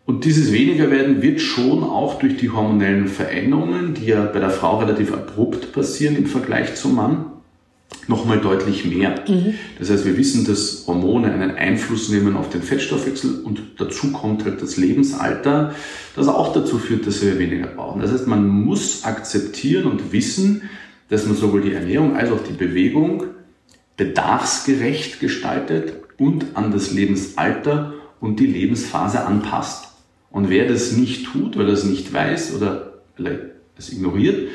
Und 0.04 0.24
dieses 0.24 0.52
weniger 0.52 0.90
werden 0.90 1.22
wird 1.22 1.40
schon 1.40 1.82
auch 1.82 2.18
durch 2.18 2.36
die 2.36 2.50
hormonellen 2.50 3.08
Veränderungen, 3.08 3.94
die 3.94 4.06
ja 4.06 4.24
bei 4.24 4.38
der 4.38 4.50
Frau 4.50 4.78
relativ 4.78 5.12
abrupt 5.12 5.72
passieren 5.72 6.16
im 6.16 6.26
Vergleich 6.26 6.76
zum 6.76 6.94
Mann, 6.94 7.26
nochmal 8.08 8.40
deutlich 8.40 8.84
mehr. 8.84 9.24
Mhm. 9.28 9.54
Das 9.78 9.90
heißt, 9.90 10.04
wir 10.04 10.16
wissen, 10.16 10.46
dass 10.46 10.84
Hormone 10.86 11.32
einen 11.32 11.52
Einfluss 11.52 12.08
nehmen 12.08 12.36
auf 12.36 12.48
den 12.50 12.62
Fettstoffwechsel 12.62 13.42
und 13.42 13.60
dazu 13.78 14.12
kommt 14.12 14.44
halt 14.44 14.62
das 14.62 14.76
Lebensalter, 14.76 15.74
das 16.14 16.28
auch 16.28 16.52
dazu 16.52 16.78
führt, 16.78 17.06
dass 17.06 17.22
wir 17.22 17.38
weniger 17.38 17.66
brauchen. 17.66 18.00
Das 18.00 18.12
heißt, 18.12 18.26
man 18.26 18.46
muss 18.46 19.04
akzeptieren 19.04 19.84
und 19.84 20.12
wissen, 20.12 20.62
dass 21.08 21.26
man 21.26 21.36
sowohl 21.36 21.62
die 21.62 21.72
Ernährung 21.72 22.16
als 22.16 22.30
auch 22.30 22.42
die 22.42 22.52
Bewegung 22.52 23.24
bedarfsgerecht 23.96 25.20
gestaltet 25.20 25.94
und 26.18 26.46
an 26.54 26.72
das 26.72 26.92
Lebensalter 26.92 27.94
und 28.20 28.40
die 28.40 28.46
Lebensphase 28.46 29.24
anpasst. 29.24 29.88
Und 30.30 30.50
wer 30.50 30.68
das 30.68 30.92
nicht 30.92 31.26
tut, 31.26 31.56
weil 31.56 31.68
er 31.68 31.74
es 31.74 31.84
nicht 31.84 32.12
weiß 32.12 32.54
oder 32.54 33.00
vielleicht 33.14 33.40
es 33.78 33.92
ignoriert, 33.92 34.48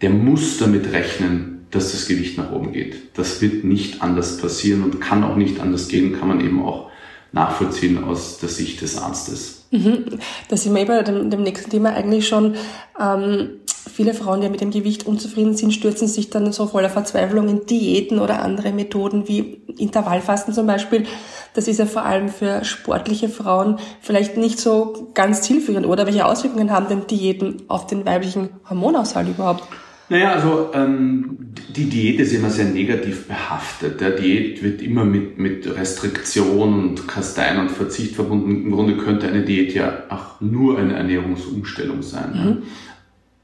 der 0.00 0.10
muss 0.10 0.58
damit 0.58 0.92
rechnen, 0.92 1.51
dass 1.72 1.92
das 1.92 2.06
Gewicht 2.06 2.38
nach 2.38 2.52
oben 2.52 2.72
geht. 2.72 3.16
Das 3.18 3.42
wird 3.42 3.64
nicht 3.64 4.02
anders 4.02 4.38
passieren 4.38 4.84
und 4.84 5.00
kann 5.00 5.24
auch 5.24 5.36
nicht 5.36 5.58
anders 5.58 5.88
gehen, 5.88 6.18
kann 6.18 6.28
man 6.28 6.40
eben 6.40 6.62
auch 6.62 6.90
nachvollziehen 7.32 8.04
aus 8.04 8.38
der 8.38 8.50
Sicht 8.50 8.82
des 8.82 8.98
Arztes. 8.98 9.64
Mhm. 9.70 10.18
Da 10.48 10.56
sind 10.56 10.74
wir 10.74 10.82
eben 10.82 11.04
dem, 11.04 11.30
dem 11.30 11.42
nächsten 11.42 11.70
Thema 11.70 11.94
eigentlich 11.94 12.28
schon. 12.28 12.56
Ähm, 13.00 13.60
viele 13.90 14.12
Frauen, 14.12 14.42
die 14.42 14.50
mit 14.50 14.60
dem 14.60 14.70
Gewicht 14.70 15.06
unzufrieden 15.06 15.56
sind, 15.56 15.72
stürzen 15.72 16.08
sich 16.08 16.28
dann 16.28 16.52
so 16.52 16.66
voller 16.66 16.90
Verzweiflung 16.90 17.48
in 17.48 17.64
Diäten 17.64 18.18
oder 18.18 18.42
andere 18.42 18.72
Methoden 18.72 19.28
wie 19.28 19.62
Intervallfasten 19.78 20.52
zum 20.52 20.66
Beispiel. 20.66 21.06
Das 21.54 21.68
ist 21.68 21.78
ja 21.78 21.86
vor 21.86 22.04
allem 22.04 22.28
für 22.28 22.64
sportliche 22.64 23.30
Frauen 23.30 23.78
vielleicht 24.02 24.36
nicht 24.36 24.60
so 24.60 25.10
ganz 25.14 25.40
zielführend. 25.40 25.86
Oder 25.86 26.04
welche 26.04 26.26
Auswirkungen 26.26 26.70
haben 26.70 26.88
denn 26.88 27.06
Diäten 27.06 27.62
auf 27.68 27.86
den 27.86 28.04
weiblichen 28.04 28.50
Hormonaushalt 28.68 29.28
überhaupt? 29.28 29.64
Naja, 30.12 30.34
also 30.34 30.68
ähm, 30.74 31.38
die 31.74 31.86
Diät 31.86 32.20
ist 32.20 32.34
immer 32.34 32.50
sehr 32.50 32.66
negativ 32.66 33.28
behaftet. 33.28 34.02
Der 34.02 34.10
Diät 34.10 34.62
wird 34.62 34.82
immer 34.82 35.06
mit, 35.06 35.38
mit 35.38 35.66
Restriktion 35.66 36.74
und 36.74 37.08
Kasteien 37.08 37.58
und 37.58 37.70
Verzicht 37.70 38.14
verbunden. 38.14 38.50
Im 38.50 38.72
Grunde 38.72 38.98
könnte 38.98 39.26
eine 39.26 39.40
Diät 39.40 39.72
ja 39.72 40.02
auch 40.10 40.38
nur 40.42 40.78
eine 40.78 40.96
Ernährungsumstellung 40.96 42.02
sein. 42.02 42.32
Mhm. 42.34 42.62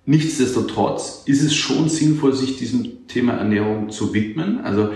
Nichtsdestotrotz 0.05 1.23
ist 1.25 1.43
es 1.43 1.55
schon 1.55 1.89
sinnvoll, 1.89 2.35
sich 2.35 2.59
diesem 2.59 3.07
Thema 3.09 3.33
Ernährung 3.33 3.89
zu 3.89 4.13
widmen. 4.13 4.61
Also 4.61 4.91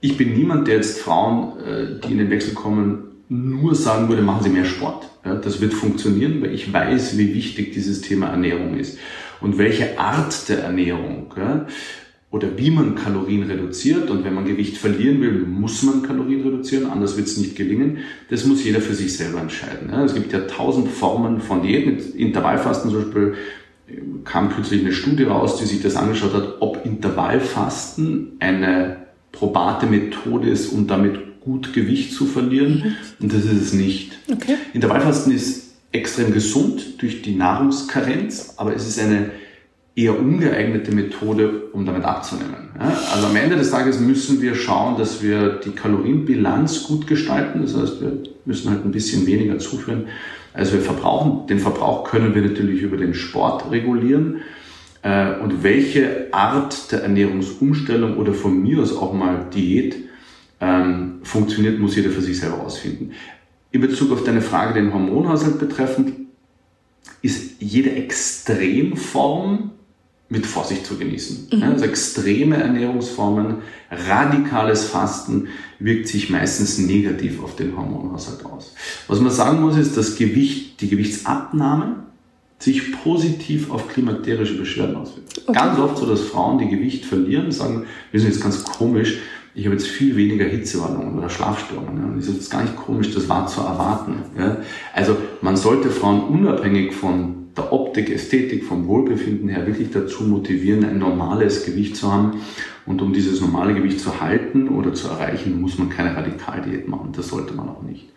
ich 0.00 0.16
bin 0.16 0.34
niemand, 0.36 0.66
der 0.66 0.74
jetzt 0.74 0.98
Frauen, 0.98 1.56
äh, 1.60 2.00
die 2.04 2.10
in 2.10 2.18
den 2.18 2.30
Wechsel 2.30 2.54
kommen, 2.54 3.11
nur 3.32 3.74
sagen 3.74 4.08
würde, 4.08 4.22
machen 4.22 4.44
Sie 4.44 4.50
mehr 4.50 4.64
Sport. 4.64 5.08
das 5.22 5.60
wird 5.60 5.72
funktionieren, 5.72 6.42
weil 6.42 6.54
ich 6.54 6.72
weiß, 6.72 7.16
wie 7.16 7.34
wichtig 7.34 7.72
dieses 7.72 8.02
Thema 8.02 8.26
Ernährung 8.26 8.76
ist 8.76 8.98
und 9.40 9.56
welche 9.58 9.98
Art 9.98 10.48
der 10.48 10.64
Ernährung 10.64 11.32
oder 12.30 12.58
wie 12.58 12.70
man 12.70 12.94
Kalorien 12.94 13.44
reduziert. 13.44 14.10
Und 14.10 14.24
wenn 14.24 14.34
man 14.34 14.44
Gewicht 14.44 14.76
verlieren 14.76 15.20
will, 15.20 15.46
muss 15.46 15.82
man 15.82 16.02
Kalorien 16.02 16.42
reduzieren, 16.42 16.90
anders 16.90 17.16
wird 17.16 17.26
es 17.26 17.38
nicht 17.38 17.56
gelingen. 17.56 17.98
Das 18.28 18.44
muss 18.44 18.64
jeder 18.64 18.80
für 18.80 18.94
sich 18.94 19.16
selber 19.16 19.40
entscheiden. 19.40 19.90
Es 19.90 20.14
gibt 20.14 20.32
ja 20.32 20.40
tausend 20.40 20.88
Formen 20.88 21.40
von 21.40 21.62
Diät. 21.62 21.86
Mit 21.86 22.14
Intervallfasten 22.14 22.90
zum 22.90 23.02
Beispiel 23.02 23.34
kam 24.24 24.50
kürzlich 24.50 24.80
eine 24.80 24.92
Studie 24.92 25.24
raus, 25.24 25.58
die 25.58 25.66
sich 25.66 25.82
das 25.82 25.96
angeschaut 25.96 26.34
hat, 26.34 26.56
ob 26.60 26.84
Intervallfasten 26.84 28.32
eine 28.40 29.06
probate 29.32 29.86
Methode 29.86 30.48
ist, 30.48 30.72
um 30.72 30.86
damit 30.86 31.31
gut 31.44 31.72
Gewicht 31.72 32.12
zu 32.12 32.26
verlieren. 32.26 32.96
Und 33.20 33.32
das 33.32 33.44
ist 33.44 33.62
es 33.62 33.72
nicht. 33.72 34.18
Okay. 34.30 34.56
Intervallfasten 34.72 35.32
ist 35.32 35.72
extrem 35.92 36.32
gesund 36.32 37.02
durch 37.02 37.22
die 37.22 37.34
Nahrungskarenz, 37.34 38.54
aber 38.56 38.74
es 38.74 38.86
ist 38.86 38.98
eine 38.98 39.30
eher 39.94 40.18
ungeeignete 40.18 40.90
Methode, 40.92 41.64
um 41.72 41.84
damit 41.84 42.04
abzunehmen. 42.04 42.70
Also 42.78 43.26
am 43.26 43.36
Ende 43.36 43.56
des 43.56 43.70
Tages 43.70 44.00
müssen 44.00 44.40
wir 44.40 44.54
schauen, 44.54 44.96
dass 44.96 45.22
wir 45.22 45.60
die 45.64 45.70
Kalorienbilanz 45.70 46.84
gut 46.84 47.06
gestalten. 47.06 47.60
Das 47.62 47.76
heißt, 47.76 48.00
wir 48.00 48.18
müssen 48.46 48.70
halt 48.70 48.84
ein 48.84 48.90
bisschen 48.90 49.26
weniger 49.26 49.58
zuführen, 49.58 50.06
als 50.54 50.72
wir 50.72 50.80
verbrauchen. 50.80 51.46
Den 51.46 51.58
Verbrauch 51.58 52.04
können 52.04 52.34
wir 52.34 52.42
natürlich 52.42 52.80
über 52.80 52.96
den 52.96 53.12
Sport 53.12 53.70
regulieren. 53.70 54.40
Äh, 55.02 55.38
und 55.40 55.62
welche 55.62 56.28
Art 56.32 56.90
der 56.90 57.02
Ernährungsumstellung 57.02 58.16
oder 58.16 58.32
von 58.32 58.62
mir 58.62 58.80
aus 58.80 58.96
auch 58.96 59.12
mal 59.12 59.46
Diät 59.54 59.96
ähm, 60.62 61.18
funktioniert, 61.24 61.78
muss 61.80 61.96
jeder 61.96 62.10
für 62.10 62.22
sich 62.22 62.38
selber 62.38 62.58
herausfinden. 62.58 63.12
In 63.72 63.80
Bezug 63.80 64.12
auf 64.12 64.22
deine 64.22 64.40
Frage, 64.40 64.74
den 64.74 64.94
Hormonhaushalt 64.94 65.58
betreffend, 65.58 66.12
ist 67.20 67.56
jede 67.58 67.90
Extremform 67.92 69.72
mit 70.28 70.46
Vorsicht 70.46 70.86
zu 70.86 70.96
genießen. 70.96 71.48
Mhm. 71.52 71.62
Also 71.64 71.84
extreme 71.84 72.56
Ernährungsformen, 72.56 73.56
radikales 73.90 74.84
Fasten 74.84 75.48
wirkt 75.78 76.08
sich 76.08 76.30
meistens 76.30 76.78
negativ 76.78 77.42
auf 77.42 77.56
den 77.56 77.76
Hormonhaushalt 77.76 78.44
aus. 78.46 78.74
Was 79.08 79.20
man 79.20 79.32
sagen 79.32 79.60
muss, 79.60 79.76
ist, 79.76 79.96
dass 79.96 80.16
Gewicht, 80.16 80.80
die 80.80 80.88
Gewichtsabnahme 80.88 82.04
sich 82.60 82.92
positiv 83.02 83.70
auf 83.70 83.88
klimakterische 83.88 84.56
Beschwerden 84.56 84.94
auswirkt. 84.94 85.42
Okay. 85.44 85.52
Ganz 85.52 85.78
oft 85.80 85.98
so, 85.98 86.06
dass 86.06 86.20
Frauen, 86.20 86.58
die 86.58 86.68
Gewicht 86.68 87.04
verlieren, 87.04 87.50
sagen, 87.50 87.86
wir 88.12 88.20
sind 88.20 88.30
jetzt 88.30 88.42
ganz 88.42 88.62
komisch, 88.62 89.18
ich 89.54 89.66
habe 89.66 89.74
jetzt 89.74 89.86
viel 89.86 90.16
weniger 90.16 90.46
Hitzewallungen 90.46 91.18
oder 91.18 91.28
Schlafstörungen. 91.28 92.02
Ja. 92.02 92.16
Das 92.16 92.26
ist 92.26 92.34
jetzt 92.34 92.50
gar 92.50 92.62
nicht 92.62 92.76
komisch, 92.76 93.12
das 93.12 93.28
war 93.28 93.46
zu 93.46 93.60
erwarten. 93.60 94.22
Ja. 94.38 94.58
Also 94.94 95.16
man 95.42 95.56
sollte 95.56 95.90
Frauen 95.90 96.22
unabhängig 96.22 96.94
von 96.94 97.42
der 97.56 97.70
Optik, 97.70 98.10
Ästhetik, 98.10 98.64
vom 98.64 98.86
Wohlbefinden 98.86 99.50
her 99.50 99.66
wirklich 99.66 99.90
dazu 99.90 100.24
motivieren, 100.24 100.84
ein 100.84 100.98
normales 100.98 101.66
Gewicht 101.66 101.96
zu 101.96 102.10
haben. 102.10 102.40
Und 102.86 103.02
um 103.02 103.12
dieses 103.12 103.40
normale 103.40 103.74
Gewicht 103.74 104.00
zu 104.00 104.20
halten 104.20 104.68
oder 104.68 104.94
zu 104.94 105.08
erreichen, 105.08 105.60
muss 105.60 105.78
man 105.78 105.90
keine 105.90 106.16
Radikaldiät 106.16 106.88
machen. 106.88 107.12
Das 107.14 107.28
sollte 107.28 107.54
man 107.54 107.68
auch 107.68 107.82
nicht. 107.82 108.08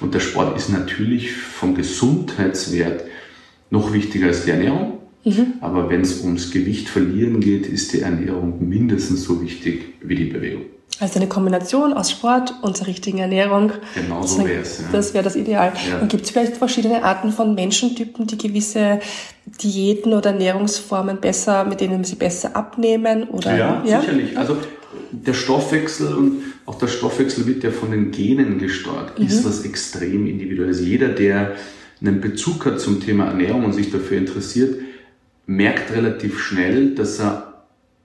Und 0.00 0.14
der 0.14 0.20
Sport 0.20 0.56
ist 0.56 0.70
natürlich 0.70 1.32
vom 1.32 1.74
Gesundheitswert 1.74 3.04
noch 3.70 3.92
wichtiger 3.92 4.28
als 4.28 4.44
die 4.44 4.52
Ernährung. 4.52 4.98
Mhm. 5.24 5.54
Aber 5.60 5.90
wenn 5.90 6.02
es 6.02 6.22
ums 6.22 6.52
Gewicht 6.52 6.88
verlieren 6.88 7.40
geht, 7.40 7.66
ist 7.66 7.92
die 7.92 8.00
Ernährung 8.00 8.66
mindestens 8.66 9.24
so 9.24 9.42
wichtig 9.42 9.94
wie 10.02 10.14
die 10.14 10.26
Bewegung. 10.26 10.62
Also 11.00 11.18
eine 11.18 11.28
Kombination 11.28 11.92
aus 11.92 12.12
Sport 12.12 12.54
und 12.62 12.78
der 12.78 12.86
richtigen 12.86 13.18
Ernährung. 13.18 13.72
Genau 13.96 14.22
so 14.22 14.46
wäre 14.46 14.60
es. 14.60 14.78
Ja. 14.78 14.84
Das 14.92 15.12
wäre 15.12 15.24
das 15.24 15.34
Ideal. 15.34 15.72
Ja. 15.90 15.98
Und 15.98 16.08
gibt 16.08 16.24
es 16.24 16.30
vielleicht 16.30 16.56
verschiedene 16.56 17.02
Arten 17.02 17.32
von 17.32 17.54
Menschentypen, 17.56 18.28
die 18.28 18.38
gewisse 18.38 19.00
Diäten 19.44 20.12
oder 20.12 20.30
Ernährungsformen 20.30 21.20
besser, 21.20 21.64
mit 21.64 21.80
denen 21.80 22.04
sie 22.04 22.14
besser 22.14 22.54
abnehmen? 22.54 23.24
Oder, 23.24 23.56
ja, 23.56 23.82
ja? 23.84 24.00
sicherlich. 24.00 24.38
Also 24.38 24.56
der 25.10 25.34
Stoffwechsel 25.34 26.14
und 26.14 26.42
auch 26.66 26.78
der 26.78 26.86
Stoffwechsel 26.86 27.46
wird 27.46 27.64
ja 27.64 27.70
von 27.70 27.90
den 27.90 28.12
Genen 28.12 28.58
gesteuert, 28.58 29.18
mhm. 29.18 29.26
ist 29.26 29.44
was 29.44 29.64
extrem 29.64 30.26
individuelles. 30.28 30.80
Jeder, 30.80 31.08
der 31.08 31.56
einen 32.00 32.20
Bezug 32.20 32.66
hat 32.66 32.80
zum 32.80 33.00
Thema 33.00 33.26
Ernährung 33.26 33.64
und 33.64 33.72
sich 33.72 33.90
dafür 33.90 34.18
interessiert, 34.18 34.78
merkt 35.46 35.92
relativ 35.92 36.38
schnell, 36.38 36.94
dass 36.94 37.18
er 37.18 37.53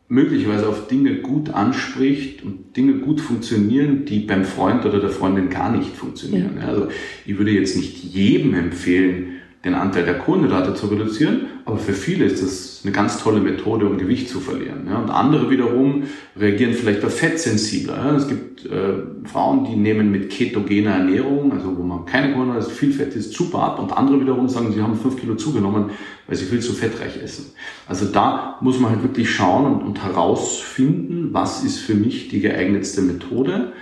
möglicherweise 0.10 0.68
auf 0.68 0.88
Dinge 0.88 1.18
gut 1.18 1.52
anspricht 1.52 2.44
und 2.44 2.76
Dinge 2.76 2.94
gut 2.96 3.22
funktionieren, 3.22 4.06
die 4.06 4.20
beim 4.20 4.44
Freund 4.44 4.84
oder 4.86 5.00
der 5.00 5.12
Freundin 5.12 5.50
gar 5.50 5.76
nicht 5.76 5.96
funktionieren. 5.96 6.58
Ja. 6.60 6.68
Also 6.68 6.88
ich 7.26 7.38
würde 7.38 7.52
jetzt 7.52 7.78
nicht 7.78 8.04
jedem 8.04 8.56
empfehlen, 8.56 9.39
den 9.66 9.74
Anteil 9.74 10.06
der 10.06 10.18
Kohlenhydrate 10.18 10.74
zu 10.74 10.88
reduzieren, 10.88 11.48
aber 11.66 11.78
für 11.78 11.92
viele 11.92 12.24
ist 12.24 12.42
das 12.42 12.82
eine 12.84 12.94
ganz 12.94 13.22
tolle 13.22 13.42
Methode, 13.42 13.88
um 13.88 13.98
Gewicht 13.98 14.30
zu 14.30 14.40
verlieren. 14.40 14.88
Ja, 14.88 15.00
und 15.00 15.10
andere 15.10 15.50
wiederum 15.50 16.04
reagieren 16.38 16.74
vielleicht 16.74 17.04
auf 17.04 17.18
Fettsensibler. 17.18 17.98
Ja, 17.98 18.16
es 18.16 18.30
gibt 18.30 18.66
äh, 18.66 18.94
Frauen, 19.26 19.66
die 19.66 19.76
nehmen 19.76 20.12
mit 20.12 20.30
ketogener 20.30 20.92
Ernährung, 20.92 21.52
also 21.52 21.78
wo 21.78 21.84
man 21.84 22.06
keine 22.06 22.32
Kohlenhydrate, 22.32 22.68
also 22.68 22.70
viel 22.70 22.94
Fett 22.94 23.14
ist, 23.18 23.34
super 23.34 23.60
ab. 23.60 23.80
Und 23.80 23.92
andere 23.92 24.22
wiederum 24.22 24.48
sagen, 24.48 24.72
sie 24.72 24.82
haben 24.82 24.96
fünf 24.96 25.18
Kilo 25.18 25.36
zugenommen, 25.36 25.90
weil 26.28 26.38
sie 26.38 26.46
viel 26.46 26.62
zu 26.62 26.72
fettreich 26.72 27.22
essen. 27.22 27.52
Also 27.86 28.06
da 28.06 28.58
muss 28.62 28.80
man 28.80 28.92
halt 28.92 29.04
wirklich 29.04 29.30
schauen 29.30 29.66
und, 29.66 29.82
und 29.84 30.02
herausfinden, 30.02 31.34
was 31.34 31.66
ist 31.66 31.80
für 31.80 31.96
mich 31.96 32.30
die 32.30 32.40
geeignetste 32.40 33.02
Methode. 33.02 33.74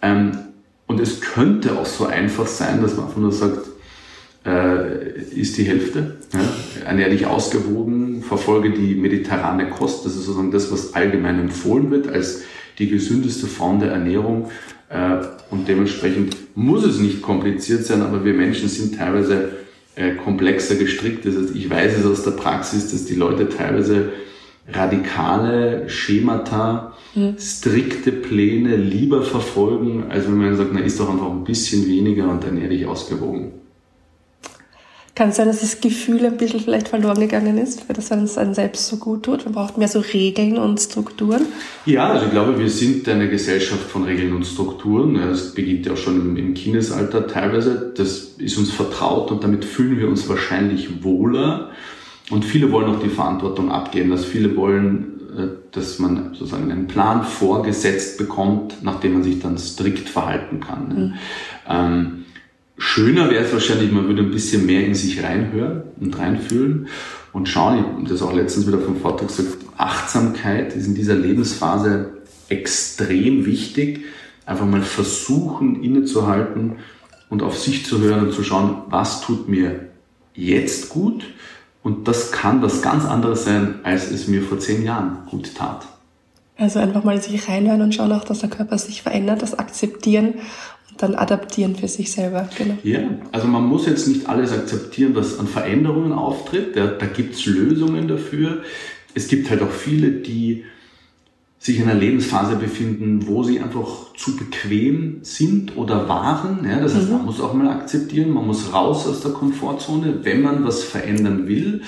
Ähm, 0.00 0.38
und 0.86 1.00
es 1.00 1.20
könnte 1.20 1.76
auch 1.76 1.86
so 1.86 2.06
einfach 2.06 2.46
sein, 2.46 2.82
dass 2.82 2.96
man 2.96 3.06
einfach 3.06 3.20
nur 3.20 3.32
sagt, 3.32 3.73
äh, 4.44 5.20
ist 5.34 5.56
die 5.56 5.64
Hälfte. 5.64 6.16
Ja? 6.32 6.40
Ernähre 6.86 7.10
dich 7.10 7.26
ausgewogen, 7.26 8.22
verfolge 8.22 8.70
die 8.70 8.94
mediterrane 8.94 9.70
Kost. 9.70 10.04
Das 10.04 10.14
ist 10.14 10.26
sozusagen 10.26 10.50
das, 10.50 10.70
was 10.70 10.94
allgemein 10.94 11.40
empfohlen 11.40 11.90
wird 11.90 12.08
als 12.08 12.42
die 12.78 12.88
gesündeste 12.88 13.46
Form 13.46 13.80
der 13.80 13.90
Ernährung. 13.92 14.50
Äh, 14.88 15.18
und 15.50 15.68
dementsprechend 15.68 16.36
muss 16.56 16.84
es 16.84 16.98
nicht 16.98 17.22
kompliziert 17.22 17.84
sein, 17.84 18.02
aber 18.02 18.24
wir 18.24 18.34
Menschen 18.34 18.68
sind 18.68 18.96
teilweise 18.96 19.50
äh, 19.96 20.14
komplexer 20.14 20.76
gestrickt. 20.76 21.24
Das 21.24 21.36
heißt, 21.36 21.54
ich 21.54 21.70
weiß 21.70 21.98
es 21.98 22.06
aus 22.06 22.24
der 22.24 22.32
Praxis, 22.32 22.90
dass 22.90 23.04
die 23.04 23.14
Leute 23.14 23.48
teilweise 23.48 24.12
radikale 24.72 25.88
Schemata, 25.88 26.94
mhm. 27.14 27.36
strikte 27.38 28.12
Pläne 28.12 28.76
lieber 28.76 29.22
verfolgen, 29.22 30.04
als 30.08 30.26
wenn 30.26 30.38
man 30.38 30.56
sagt, 30.56 30.70
na, 30.72 30.80
isst 30.80 31.00
doch 31.00 31.10
einfach 31.10 31.30
ein 31.30 31.44
bisschen 31.44 31.86
weniger 31.86 32.30
und 32.30 32.44
ernähre 32.44 32.70
dich 32.70 32.86
ausgewogen. 32.86 33.52
Kann 35.14 35.28
es 35.28 35.36
sein, 35.36 35.46
dass 35.46 35.60
das 35.60 35.80
Gefühl 35.80 36.26
ein 36.26 36.36
bisschen 36.36 36.58
vielleicht 36.58 36.88
verloren 36.88 37.20
gegangen 37.20 37.56
ist, 37.56 37.88
weil 37.88 37.94
das 37.94 38.10
einem 38.10 38.26
selbst 38.26 38.88
so 38.88 38.96
gut 38.96 39.22
tut? 39.22 39.44
Man 39.44 39.54
braucht 39.54 39.78
mehr 39.78 39.86
so 39.86 40.00
Regeln 40.00 40.58
und 40.58 40.80
Strukturen? 40.80 41.42
Ja, 41.86 42.08
also 42.08 42.26
ich 42.26 42.32
glaube, 42.32 42.58
wir 42.58 42.68
sind 42.68 43.08
eine 43.08 43.28
Gesellschaft 43.28 43.82
von 43.82 44.02
Regeln 44.02 44.34
und 44.34 44.44
Strukturen. 44.44 45.14
Das 45.14 45.54
beginnt 45.54 45.86
ja 45.86 45.92
auch 45.92 45.96
schon 45.96 46.36
im 46.36 46.54
Kindesalter 46.54 47.28
teilweise. 47.28 47.92
Das 47.96 48.32
ist 48.38 48.58
uns 48.58 48.72
vertraut 48.72 49.30
und 49.30 49.44
damit 49.44 49.64
fühlen 49.64 50.00
wir 50.00 50.08
uns 50.08 50.28
wahrscheinlich 50.28 51.04
wohler. 51.04 51.70
Und 52.30 52.44
viele 52.44 52.72
wollen 52.72 52.92
auch 52.92 53.00
die 53.00 53.08
Verantwortung 53.08 53.70
abgeben, 53.70 54.10
dass 54.10 54.24
viele 54.24 54.56
wollen, 54.56 55.20
äh, 55.38 55.46
dass 55.70 56.00
man 56.00 56.34
sozusagen 56.34 56.72
einen 56.72 56.88
Plan 56.88 57.22
vorgesetzt 57.22 58.18
bekommt, 58.18 58.82
nachdem 58.82 59.12
man 59.12 59.22
sich 59.22 59.38
dann 59.38 59.58
strikt 59.58 60.08
verhalten 60.08 60.58
kann. 60.58 60.88
Mhm. 60.88 61.14
Ähm, 61.68 62.24
Schöner 62.76 63.30
wäre 63.30 63.44
es 63.44 63.52
wahrscheinlich, 63.52 63.92
man 63.92 64.08
würde 64.08 64.22
ein 64.22 64.30
bisschen 64.30 64.66
mehr 64.66 64.84
in 64.84 64.94
sich 64.94 65.22
reinhören 65.22 65.82
und 66.00 66.18
reinfühlen 66.18 66.88
und 67.32 67.48
schauen, 67.48 67.78
ich 67.78 67.84
habe 67.84 68.08
das 68.08 68.22
auch 68.22 68.32
letztens 68.32 68.66
wieder 68.66 68.80
vom 68.80 69.00
Vortrag 69.00 69.28
gesagt, 69.28 69.58
Achtsamkeit 69.76 70.74
ist 70.74 70.86
in 70.86 70.94
dieser 70.94 71.14
Lebensphase 71.14 72.18
extrem 72.48 73.46
wichtig. 73.46 74.04
Einfach 74.46 74.66
mal 74.66 74.82
versuchen, 74.82 75.82
innezuhalten 75.82 76.76
und 77.30 77.42
auf 77.42 77.58
sich 77.58 77.86
zu 77.86 78.00
hören 78.00 78.26
und 78.26 78.32
zu 78.32 78.44
schauen, 78.44 78.82
was 78.88 79.20
tut 79.22 79.48
mir 79.48 79.88
jetzt 80.34 80.88
gut 80.88 81.24
Und 81.84 82.08
das 82.08 82.32
kann 82.32 82.62
was 82.62 82.80
ganz 82.80 83.04
anderes 83.04 83.44
sein, 83.44 83.80
als 83.84 84.10
es 84.10 84.26
mir 84.26 84.42
vor 84.42 84.58
zehn 84.58 84.84
Jahren 84.84 85.18
gut 85.30 85.54
tat. 85.54 85.86
Also 86.56 86.78
einfach 86.78 87.04
mal 87.04 87.20
sich 87.20 87.46
reinhören 87.48 87.82
und 87.82 87.94
schauen 87.94 88.12
auch, 88.12 88.24
dass 88.24 88.38
der 88.38 88.48
Körper 88.48 88.78
sich 88.78 89.02
verändert, 89.02 89.42
das 89.42 89.58
akzeptieren 89.58 90.34
dann 90.98 91.14
adaptieren 91.14 91.76
für 91.76 91.88
sich 91.88 92.12
selber. 92.12 92.48
Genau. 92.56 92.76
Ja, 92.82 93.00
also 93.32 93.46
man 93.46 93.64
muss 93.64 93.86
jetzt 93.86 94.08
nicht 94.08 94.28
alles 94.28 94.52
akzeptieren, 94.52 95.14
was 95.14 95.38
an 95.38 95.46
Veränderungen 95.46 96.12
auftritt. 96.12 96.76
Da, 96.76 96.86
da 96.86 97.06
gibt's 97.06 97.46
Lösungen 97.46 98.08
dafür. 98.08 98.62
Es 99.14 99.28
gibt 99.28 99.50
halt 99.50 99.62
auch 99.62 99.70
viele, 99.70 100.10
die 100.10 100.64
sich 101.58 101.78
in 101.78 101.84
einer 101.84 101.98
Lebensphase 101.98 102.56
befinden, 102.56 103.26
wo 103.26 103.42
sie 103.42 103.58
einfach 103.58 104.12
zu 104.14 104.36
bequem 104.36 105.20
sind 105.22 105.78
oder 105.78 106.08
waren. 106.10 106.66
Ja, 106.68 106.78
das 106.78 106.94
heißt, 106.94 107.06
mhm. 107.06 107.16
man 107.16 107.24
muss 107.24 107.40
auch 107.40 107.54
mal 107.54 107.68
akzeptieren, 107.68 108.34
man 108.34 108.46
muss 108.46 108.74
raus 108.74 109.06
aus 109.06 109.22
der 109.22 109.30
Komfortzone, 109.30 110.18
wenn 110.24 110.42
man 110.42 110.64
was 110.64 110.84
verändern 110.84 111.48
will 111.48 111.80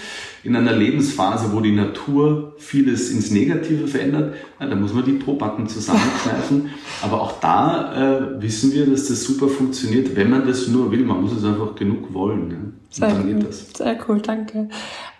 in 0.46 0.54
einer 0.56 0.72
Lebensphase, 0.72 1.52
wo 1.52 1.60
die 1.60 1.72
Natur 1.72 2.54
vieles 2.58 3.10
ins 3.10 3.30
Negative 3.30 3.88
verändert, 3.88 4.34
ja, 4.60 4.66
da 4.66 4.76
muss 4.76 4.94
man 4.94 5.04
die 5.04 5.12
Probacken 5.12 5.68
zusammenkneifen. 5.68 6.70
Aber 7.02 7.20
auch 7.20 7.40
da 7.40 8.18
äh, 8.18 8.42
wissen 8.42 8.72
wir, 8.72 8.86
dass 8.86 9.08
das 9.08 9.24
super 9.24 9.48
funktioniert, 9.48 10.14
wenn 10.16 10.30
man 10.30 10.46
das 10.46 10.68
nur 10.68 10.90
will. 10.90 11.04
Man 11.04 11.22
muss 11.22 11.32
es 11.32 11.44
einfach 11.44 11.74
genug 11.74 12.14
wollen. 12.14 12.48
Ne? 12.48 12.72
Sehr 12.90 13.08
cool. 13.08 13.46
Sehr 13.50 13.98
cool, 14.08 14.20
danke. 14.22 14.68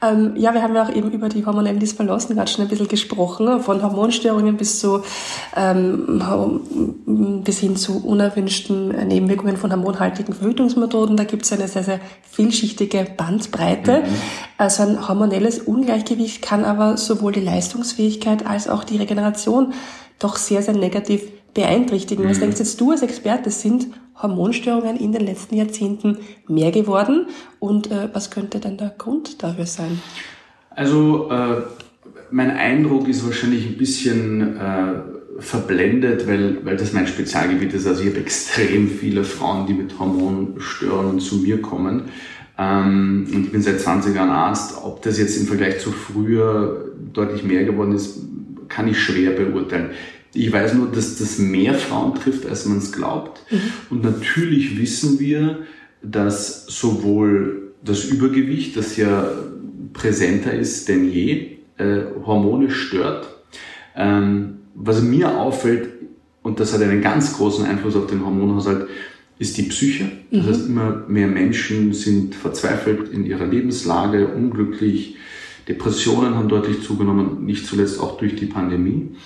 Ähm, 0.00 0.32
ja, 0.36 0.54
wir 0.54 0.62
haben 0.62 0.74
ja 0.74 0.84
auch 0.84 0.94
eben 0.94 1.10
über 1.10 1.28
die 1.28 1.44
hormonellen 1.44 1.78
Disbalancen 1.78 2.34
gerade 2.34 2.50
schon 2.50 2.64
ein 2.64 2.68
bisschen 2.68 2.88
gesprochen, 2.88 3.60
von 3.60 3.82
Hormonstörungen 3.82 4.56
bis 4.56 4.80
zu 4.80 5.02
ähm, 5.54 6.20
bis 7.44 7.58
hin 7.58 7.76
zu 7.76 8.04
unerwünschten 8.04 9.08
Nebenwirkungen 9.08 9.56
von 9.56 9.70
hormonhaltigen 9.70 10.32
Verhütungsmethoden. 10.32 11.16
Da 11.16 11.24
gibt 11.24 11.44
es 11.44 11.52
eine 11.52 11.68
sehr, 11.68 11.82
sehr 11.82 12.00
vielschichtige 12.30 13.06
Bandbreite. 13.16 14.00
Mhm. 14.00 14.14
Also 14.58 14.82
ein 14.84 15.08
hormonelles 15.16 15.60
Ungleichgewicht 15.60 16.42
kann 16.42 16.64
aber 16.64 16.96
sowohl 16.98 17.32
die 17.32 17.40
Leistungsfähigkeit 17.40 18.46
als 18.46 18.68
auch 18.68 18.84
die 18.84 18.98
Regeneration 18.98 19.72
doch 20.18 20.36
sehr, 20.36 20.62
sehr 20.62 20.74
negativ 20.74 21.22
beeinträchtigen. 21.54 22.24
Mhm. 22.24 22.30
Was 22.30 22.40
denkst 22.40 22.58
jetzt 22.58 22.80
du 22.80 22.90
als 22.90 23.02
Experte, 23.02 23.50
sind 23.50 23.88
Hormonstörungen 24.20 24.96
in 24.96 25.12
den 25.12 25.24
letzten 25.24 25.56
Jahrzehnten 25.56 26.18
mehr 26.48 26.70
geworden? 26.70 27.26
Und 27.60 27.90
äh, 27.90 28.10
was 28.12 28.30
könnte 28.30 28.60
denn 28.60 28.76
der 28.76 28.94
Grund 28.96 29.42
dafür 29.42 29.66
sein? 29.66 30.00
Also 30.70 31.30
äh, 31.30 31.62
mein 32.30 32.50
Eindruck 32.50 33.08
ist 33.08 33.24
wahrscheinlich 33.24 33.66
ein 33.66 33.78
bisschen 33.78 34.58
äh, 34.58 34.94
verblendet, 35.38 36.28
weil, 36.28 36.64
weil 36.64 36.76
das 36.76 36.92
mein 36.92 37.06
Spezialgebiet 37.06 37.72
ist. 37.72 37.86
Also 37.86 38.02
ich 38.02 38.10
habe 38.10 38.20
extrem 38.20 38.88
viele 38.88 39.24
Frauen, 39.24 39.66
die 39.66 39.74
mit 39.74 39.98
Hormonstörungen 39.98 41.20
zu 41.20 41.36
mir 41.36 41.62
kommen. 41.62 42.10
Ähm, 42.58 43.26
und 43.32 43.44
ich 43.46 43.52
bin 43.52 43.62
seit 43.62 43.80
20 43.80 44.14
Jahren 44.14 44.30
Arzt. 44.30 44.76
Ob 44.82 45.02
das 45.02 45.18
jetzt 45.18 45.36
im 45.38 45.46
Vergleich 45.46 45.80
zu 45.80 45.92
früher 45.92 46.92
deutlich 47.12 47.44
mehr 47.44 47.64
geworden 47.64 47.92
ist, 47.92 48.18
kann 48.68 48.88
ich 48.88 48.98
schwer 48.98 49.32
beurteilen. 49.32 49.90
Ich 50.32 50.52
weiß 50.52 50.74
nur, 50.74 50.88
dass 50.88 51.18
das 51.18 51.38
mehr 51.38 51.74
Frauen 51.74 52.14
trifft, 52.14 52.46
als 52.46 52.66
man 52.66 52.78
es 52.78 52.92
glaubt. 52.92 53.40
Mhm. 53.50 53.58
Und 53.90 54.02
natürlich 54.02 54.78
wissen 54.78 55.18
wir, 55.18 55.60
dass 56.02 56.66
sowohl 56.66 57.72
das 57.82 58.04
Übergewicht, 58.04 58.76
das 58.76 58.96
ja 58.96 59.30
präsenter 59.92 60.52
ist 60.52 60.88
denn 60.88 61.10
je, 61.10 61.58
äh, 61.78 62.02
Hormone 62.24 62.70
stört. 62.70 63.28
Ähm, 63.96 64.58
was 64.74 65.02
mir 65.02 65.38
auffällt, 65.38 65.88
und 66.42 66.60
das 66.60 66.74
hat 66.74 66.82
einen 66.82 67.00
ganz 67.00 67.36
großen 67.36 67.64
Einfluss 67.64 67.96
auf 67.96 68.06
den 68.06 68.24
Hormonhaushalt, 68.24 68.88
ist 69.38 69.58
die 69.58 69.64
Psyche. 69.64 70.10
Das 70.30 70.44
mhm. 70.44 70.48
heißt, 70.48 70.66
immer 70.68 71.04
mehr 71.08 71.26
Menschen 71.26 71.92
sind 71.92 72.34
verzweifelt 72.34 73.08
in 73.10 73.26
ihrer 73.26 73.46
Lebenslage, 73.46 74.28
unglücklich. 74.28 75.16
Depressionen 75.68 76.36
haben 76.36 76.48
deutlich 76.48 76.82
zugenommen, 76.82 77.44
nicht 77.44 77.66
zuletzt 77.66 78.00
auch 78.00 78.18
durch 78.18 78.36
die 78.36 78.46
Pandemie. 78.46 79.16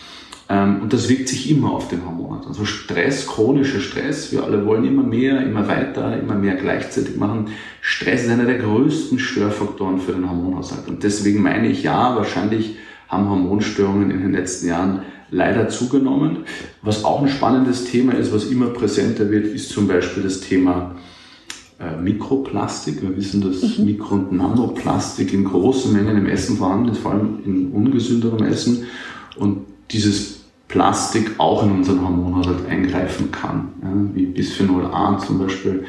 Ähm, 0.49 0.81
und 0.83 0.93
das 0.93 1.09
wirkt 1.09 1.29
sich 1.29 1.51
immer 1.51 1.71
auf 1.71 1.89
den 1.89 2.05
Hormonhaushalt. 2.05 2.49
Also 2.49 2.65
Stress, 2.65 3.27
chronischer 3.27 3.81
Stress, 3.81 4.33
wir 4.33 4.43
alle 4.43 4.67
wollen 4.67 4.85
immer 4.85 5.05
mehr, 5.05 5.43
immer 5.43 5.69
weiter, 5.69 6.19
immer 6.19 6.35
mehr 6.35 6.57
gleichzeitig 6.57 7.17
machen. 7.17 7.51
Stress 7.81 8.25
ist 8.25 8.31
einer 8.31 8.47
der 8.47 8.59
größten 8.59 9.19
Störfaktoren 9.19 10.01
für 10.01 10.13
den 10.13 10.29
Hormonhaushalt. 10.29 10.89
Und 10.89 11.05
deswegen 11.05 11.43
meine 11.43 11.69
ich, 11.69 11.85
ja, 11.85 12.17
wahrscheinlich 12.17 12.77
haben 13.09 13.29
Hormonstörungen 13.29 14.11
in 14.11 14.23
den 14.23 14.33
letzten 14.33 14.69
Jahren 14.69 15.03
leider 15.31 15.69
zugenommen. 15.69 16.45
Was 16.83 17.05
auch 17.05 17.23
ein 17.23 17.29
spannendes 17.29 17.85
Thema 17.85 18.15
ist, 18.15 18.33
was 18.33 18.45
immer 18.45 18.67
präsenter 18.67 19.31
wird, 19.31 19.47
ist 19.47 19.71
zum 19.71 19.89
Beispiel 19.89 20.23
das 20.23 20.41
Thema 20.41 20.97
äh, 21.79 21.97
Mikroplastik. 22.01 23.03
Wir 23.03 23.17
wissen, 23.17 23.41
dass 23.41 23.79
mhm. 23.79 23.85
Mikro- 23.85 24.15
und 24.15 24.33
Nanoplastik 24.33 25.33
in 25.33 25.45
großen 25.45 25.93
Mengen 25.93 26.17
im 26.17 26.27
Essen 26.27 26.57
vorhanden 26.57 26.91
ist, 26.91 26.99
vor 26.99 27.13
allem 27.13 27.39
in 27.45 27.73
ungesünderem 27.73 28.45
Essen. 28.45 28.85
Und 29.37 29.63
dieses 29.91 30.41
Plastik 30.69 31.33
auch 31.39 31.65
in 31.65 31.73
unseren 31.73 32.03
Hormonhaushalt 32.03 32.69
eingreifen 32.69 33.33
kann, 33.33 33.69
ja, 33.83 33.89
wie 34.15 34.27
Bisphenol 34.27 34.87
A 34.87 35.19
zum 35.19 35.39
Beispiel, 35.39 35.85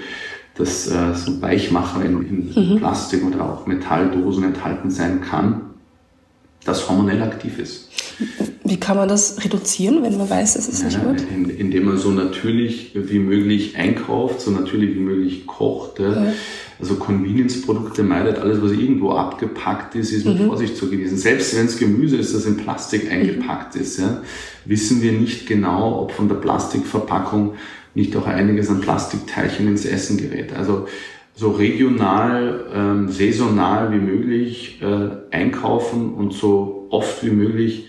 das 0.56 0.88
äh, 0.88 1.13
so 1.13 1.41
Weichmacher 1.41 2.04
in, 2.04 2.21
in 2.56 2.73
mhm. 2.73 2.77
Plastik 2.77 3.23
oder 3.25 3.45
auch 3.45 3.67
Metalldosen 3.67 4.43
enthalten 4.43 4.89
sein 4.89 5.21
kann, 5.21 5.70
das 6.65 6.88
hormonell 6.88 7.21
aktiv 7.24 7.58
ist. 7.60 7.89
Wie 8.63 8.80
kann 8.80 8.97
man 8.97 9.10
das 9.10 9.43
reduzieren, 9.43 10.04
wenn 10.04 10.17
man 10.17 10.30
weiß, 10.30 10.56
es 10.56 10.67
ist 10.67 10.82
ja, 10.82 10.88
nicht 10.88 11.04
gut? 11.04 11.28
indem 11.58 11.86
man 11.86 11.97
so 11.97 12.12
natürlich 12.12 12.91
wie 12.93 13.19
möglich 13.19 13.76
einkauft, 13.76 14.41
so 14.41 14.52
natürlich 14.52 14.95
wie 14.95 15.00
möglich 15.00 15.47
kocht. 15.47 16.00
Ja. 16.00 16.34
Also 16.80 16.95
Convenience-Produkte 16.95 18.04
meidet, 18.04 18.39
alles 18.39 18.62
was 18.62 18.71
irgendwo 18.71 19.12
abgepackt 19.12 19.95
ist, 19.95 20.12
ist 20.12 20.26
mit 20.26 20.39
mhm. 20.39 20.47
Vorsicht 20.47 20.78
zu 20.78 20.89
genießen. 20.89 21.17
Selbst 21.17 21.56
wenn 21.56 21.65
es 21.65 21.78
Gemüse 21.78 22.17
ist, 22.17 22.34
das 22.34 22.45
in 22.45 22.58
Plastik 22.58 23.06
mhm. 23.06 23.12
eingepackt 23.12 23.76
mhm. 23.76 23.82
ist, 23.82 24.00
ja, 24.00 24.21
wissen 24.65 25.02
wir 25.02 25.12
nicht 25.12 25.47
genau, 25.47 26.02
ob 26.02 26.12
von 26.12 26.28
der 26.28 26.36
Plastikverpackung 26.36 27.54
nicht 27.93 28.15
auch 28.15 28.26
einiges 28.26 28.69
an 28.69 28.82
Plastikteilchen 28.82 29.67
ins 29.67 29.86
Essen 29.86 30.17
gerät. 30.17 30.54
Also 30.54 30.88
so 31.35 31.51
regional, 31.51 32.65
ähm, 32.73 33.09
saisonal 33.09 33.91
wie 33.91 33.99
möglich 33.99 34.81
äh, 34.81 35.35
einkaufen 35.35 36.13
und 36.13 36.33
so 36.33 36.87
oft 36.89 37.23
wie 37.23 37.31
möglich 37.31 37.87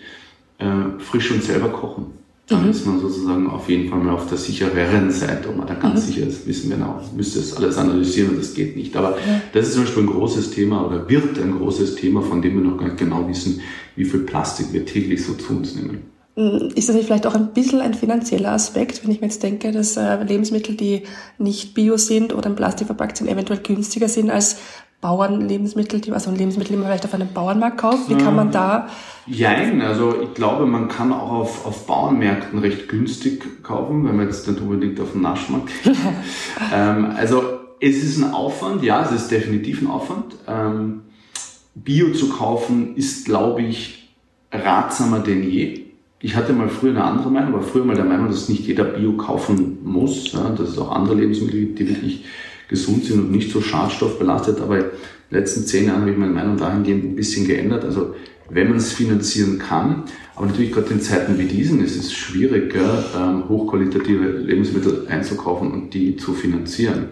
äh, 0.58 0.98
frisch 0.98 1.30
und 1.32 1.42
selber 1.42 1.68
kochen. 1.68 2.06
Dann 2.48 2.64
mhm. 2.64 2.70
ist 2.70 2.86
man 2.86 3.00
sozusagen 3.00 3.48
auf 3.48 3.68
jeden 3.68 3.88
Fall 3.88 4.00
mal 4.00 4.14
auf 4.14 4.28
der 4.28 4.36
sichereren 4.36 5.10
Seite. 5.10 5.48
Ob 5.48 5.56
man 5.56 5.66
da 5.66 5.74
ganz 5.74 6.06
mhm. 6.06 6.12
sicher 6.12 6.26
ist, 6.26 6.46
wissen 6.46 6.70
wir 6.70 6.76
noch. 6.76 7.00
Müsste 7.12 7.38
es 7.38 7.56
alles 7.56 7.78
analysieren 7.78 8.30
und 8.30 8.38
das 8.38 8.54
geht 8.54 8.76
nicht. 8.76 8.96
Aber 8.96 9.10
ja. 9.12 9.40
das 9.52 9.68
ist 9.68 9.74
zum 9.74 9.84
Beispiel 9.84 10.02
ein 10.02 10.08
großes 10.08 10.50
Thema 10.50 10.86
oder 10.86 11.08
wird 11.08 11.38
ein 11.38 11.56
großes 11.56 11.96
Thema, 11.96 12.20
von 12.22 12.42
dem 12.42 12.54
wir 12.54 12.70
noch 12.70 12.76
gar 12.76 12.86
nicht 12.86 12.98
genau 12.98 13.26
wissen, 13.28 13.60
wie 13.96 14.04
viel 14.04 14.20
Plastik 14.20 14.72
wir 14.72 14.84
täglich 14.84 15.24
so 15.24 15.34
zu 15.34 15.56
uns 15.56 15.74
nehmen. 15.76 16.02
Hm, 16.34 16.70
ist 16.74 16.88
das 16.88 16.96
vielleicht 16.96 17.26
auch 17.26 17.34
ein 17.34 17.52
bisschen 17.52 17.80
ein 17.80 17.94
finanzieller 17.94 18.52
Aspekt, 18.52 19.04
wenn 19.04 19.10
ich 19.10 19.20
mir 19.20 19.26
jetzt 19.26 19.42
denke, 19.42 19.70
dass 19.70 19.96
äh, 19.96 20.22
Lebensmittel, 20.22 20.76
die 20.76 21.02
nicht 21.38 21.74
bio 21.74 21.96
sind 21.98 22.34
oder 22.34 22.48
in 22.48 22.56
Plastik 22.56 22.86
verpackt 22.86 23.18
sind, 23.18 23.28
eventuell 23.28 23.60
günstiger 23.60 24.08
sind 24.08 24.30
als 24.30 24.56
Bauernlebensmittel, 25.02 26.00
die, 26.00 26.12
also 26.12 26.30
Lebensmittel, 26.30 26.72
die 26.72 26.76
man 26.76 26.86
vielleicht 26.86 27.04
auf 27.04 27.12
einem 27.12 27.32
Bauernmarkt 27.34 27.76
kauft? 27.76 28.08
Wie 28.08 28.14
kann 28.14 28.36
man 28.36 28.52
da? 28.52 28.88
Jein, 29.26 29.82
also 29.82 30.22
ich 30.22 30.32
glaube, 30.32 30.64
man 30.64 30.88
kann 30.88 31.12
auch 31.12 31.32
auf, 31.32 31.66
auf 31.66 31.86
Bauernmärkten 31.86 32.60
recht 32.60 32.88
günstig 32.88 33.64
kaufen, 33.64 34.06
wenn 34.06 34.16
man 34.16 34.26
jetzt 34.26 34.48
nicht 34.48 34.60
unbedingt 34.60 35.00
auf 35.00 35.12
den 35.12 35.22
Naschmarkt 35.22 35.70
geht. 35.82 35.96
ähm, 36.72 37.12
also 37.16 37.42
es 37.80 37.96
ist 37.96 38.22
ein 38.22 38.32
Aufwand, 38.32 38.84
ja, 38.84 39.04
es 39.04 39.10
ist 39.10 39.30
definitiv 39.32 39.82
ein 39.82 39.88
Aufwand. 39.88 40.36
Ähm, 40.46 41.02
Bio 41.74 42.12
zu 42.12 42.28
kaufen 42.28 42.96
ist, 42.96 43.24
glaube 43.24 43.62
ich, 43.62 44.14
ratsamer 44.52 45.18
denn 45.18 45.42
je. 45.42 45.81
Ich 46.24 46.36
hatte 46.36 46.52
mal 46.52 46.68
früher 46.68 46.90
eine 46.90 47.04
andere 47.04 47.30
Meinung, 47.30 47.54
war 47.54 47.62
früher 47.62 47.84
mal 47.84 47.96
der 47.96 48.04
Meinung, 48.04 48.28
dass 48.28 48.48
nicht 48.48 48.66
jeder 48.66 48.84
Bio 48.84 49.14
kaufen 49.14 49.78
muss, 49.82 50.32
ja, 50.32 50.50
dass 50.50 50.70
es 50.70 50.78
auch 50.78 50.92
andere 50.92 51.16
Lebensmittel 51.16 51.60
gibt, 51.60 51.80
die 51.80 51.88
wirklich 51.88 52.24
gesund 52.68 53.04
sind 53.04 53.18
und 53.18 53.32
nicht 53.32 53.50
so 53.50 53.60
schadstoffbelastet. 53.60 54.60
Aber 54.60 54.76
in 54.78 54.84
den 54.84 55.38
letzten 55.38 55.66
zehn 55.66 55.86
Jahren 55.86 56.02
habe 56.02 56.12
ich 56.12 56.16
meine 56.16 56.32
Meinung 56.32 56.56
dahingehend 56.56 57.04
ein 57.04 57.16
bisschen 57.16 57.44
geändert. 57.44 57.84
Also 57.84 58.14
wenn 58.48 58.68
man 58.68 58.78
es 58.78 58.92
finanzieren 58.92 59.58
kann, 59.58 60.04
aber 60.36 60.46
natürlich 60.46 60.72
gerade 60.72 60.92
in 60.92 61.00
Zeiten 61.00 61.38
wie 61.38 61.44
diesen 61.44 61.82
ist 61.82 61.96
es 61.96 62.12
schwierig, 62.12 62.74
ähm, 62.74 63.48
hochqualitative 63.48 64.28
Lebensmittel 64.28 65.06
einzukaufen 65.08 65.72
und 65.72 65.92
die 65.92 66.16
zu 66.16 66.34
finanzieren. 66.34 67.08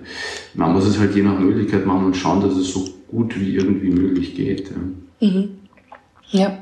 Man 0.55 0.73
muss 0.73 0.87
es 0.87 0.99
halt 0.99 1.17
je 1.17 1.23
nach 1.23 1.39
Möglichkeit 1.39 1.85
machen 1.85 2.07
und 2.07 2.17
schauen, 2.17 2.41
dass 2.41 2.57
es 2.57 2.73
so 2.73 2.89
gut 3.09 3.39
wie 3.39 3.57
irgendwie 3.57 3.91
möglich 3.91 4.37
geht. 4.37 4.71
Ja. 4.71 5.29
Mhm. 5.29 5.49
ja. 6.31 6.59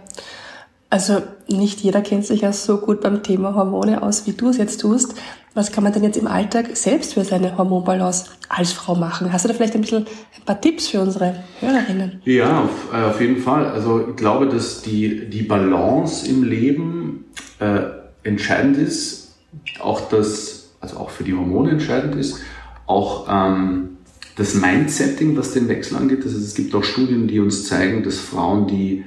Also 0.91 1.23
nicht 1.49 1.81
jeder 1.81 2.01
kennt 2.01 2.25
sich 2.25 2.41
ja 2.41 2.53
so 2.53 2.79
gut 2.79 3.03
beim 3.03 3.23
Thema 3.23 3.55
Hormone 3.55 4.03
aus, 4.03 4.27
wie 4.27 4.33
du 4.33 4.49
es 4.49 4.57
jetzt 4.57 4.81
tust. 4.81 5.15
Was 5.53 5.71
kann 5.71 5.85
man 5.85 5.93
denn 5.93 6.03
jetzt 6.03 6.17
im 6.17 6.27
Alltag 6.27 6.77
selbst 6.77 7.15
für 7.15 7.25
seine 7.25 7.59
Hormonbalance 7.59 8.27
als 8.49 8.73
Frau 8.73 8.95
machen? 8.95 9.31
Hast 9.33 9.45
du 9.45 9.49
da 9.49 9.55
vielleicht 9.55 9.75
ein 9.75 9.83
bisschen 9.83 10.07
ein 10.07 10.45
paar 10.47 10.61
Tipps 10.61 10.89
für 10.89 11.01
unsere 11.01 11.35
Hörerinnen? 11.61 12.23
Ja, 12.25 12.63
auf, 12.63 12.93
äh, 12.93 13.05
auf 13.05 13.21
jeden 13.21 13.39
Fall. 13.39 13.67
Also 13.67 14.09
ich 14.09 14.17
glaube, 14.17 14.49
dass 14.49 14.81
die, 14.81 15.29
die 15.29 15.43
Balance 15.43 16.27
im 16.27 16.43
Leben 16.43 17.27
äh, 17.59 17.81
entscheidend 18.23 18.79
ist, 18.79 19.35
auch 19.81 20.09
das, 20.09 20.71
also 20.81 20.97
auch 20.97 21.11
für 21.11 21.25
die 21.25 21.35
Hormone 21.35 21.73
entscheidend 21.73 22.15
ist, 22.15 22.41
auch 22.87 23.27
ähm, 23.31 23.99
das 24.37 24.55
Mindsetting, 24.55 25.37
was 25.37 25.53
den 25.53 25.69
Wechsel 25.69 25.97
angeht. 25.99 26.25
Das 26.25 26.33
es 26.33 26.55
gibt 26.55 26.75
auch 26.75 26.85
Studien, 26.85 27.29
die 27.29 27.41
uns 27.41 27.67
zeigen, 27.67 28.03
dass 28.05 28.19
Frauen, 28.19 28.67
die 28.67 29.05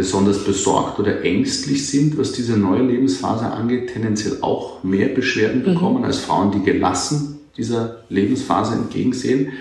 besonders 0.00 0.44
besorgt 0.44 0.98
oder 0.98 1.22
ängstlich 1.26 1.86
sind, 1.86 2.16
was 2.16 2.32
diese 2.32 2.56
neue 2.56 2.82
Lebensphase 2.82 3.44
angeht, 3.44 3.92
tendenziell 3.92 4.38
auch 4.40 4.82
mehr 4.82 5.08
Beschwerden 5.08 5.60
mhm. 5.60 5.74
bekommen 5.74 5.98
mhm. 5.98 6.04
als 6.04 6.20
Frauen, 6.20 6.52
die 6.52 6.62
gelassen 6.62 7.38
dieser 7.58 8.04
Lebensphase 8.08 8.76
entgegensehen. 8.76 9.52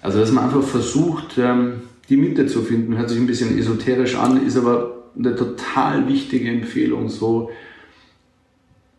Also 0.00 0.20
dass 0.20 0.30
man 0.30 0.44
einfach 0.44 0.62
versucht, 0.62 1.36
ähm, 1.36 1.80
die 2.08 2.16
Mitte 2.16 2.46
zu 2.46 2.62
finden, 2.62 2.96
hört 2.96 3.10
sich 3.10 3.18
ein 3.18 3.26
bisschen 3.26 3.58
esoterisch 3.58 4.14
an, 4.14 4.46
ist 4.46 4.56
aber 4.56 5.02
eine 5.18 5.34
total 5.34 6.06
wichtige 6.06 6.48
Empfehlung, 6.48 7.08
so 7.08 7.50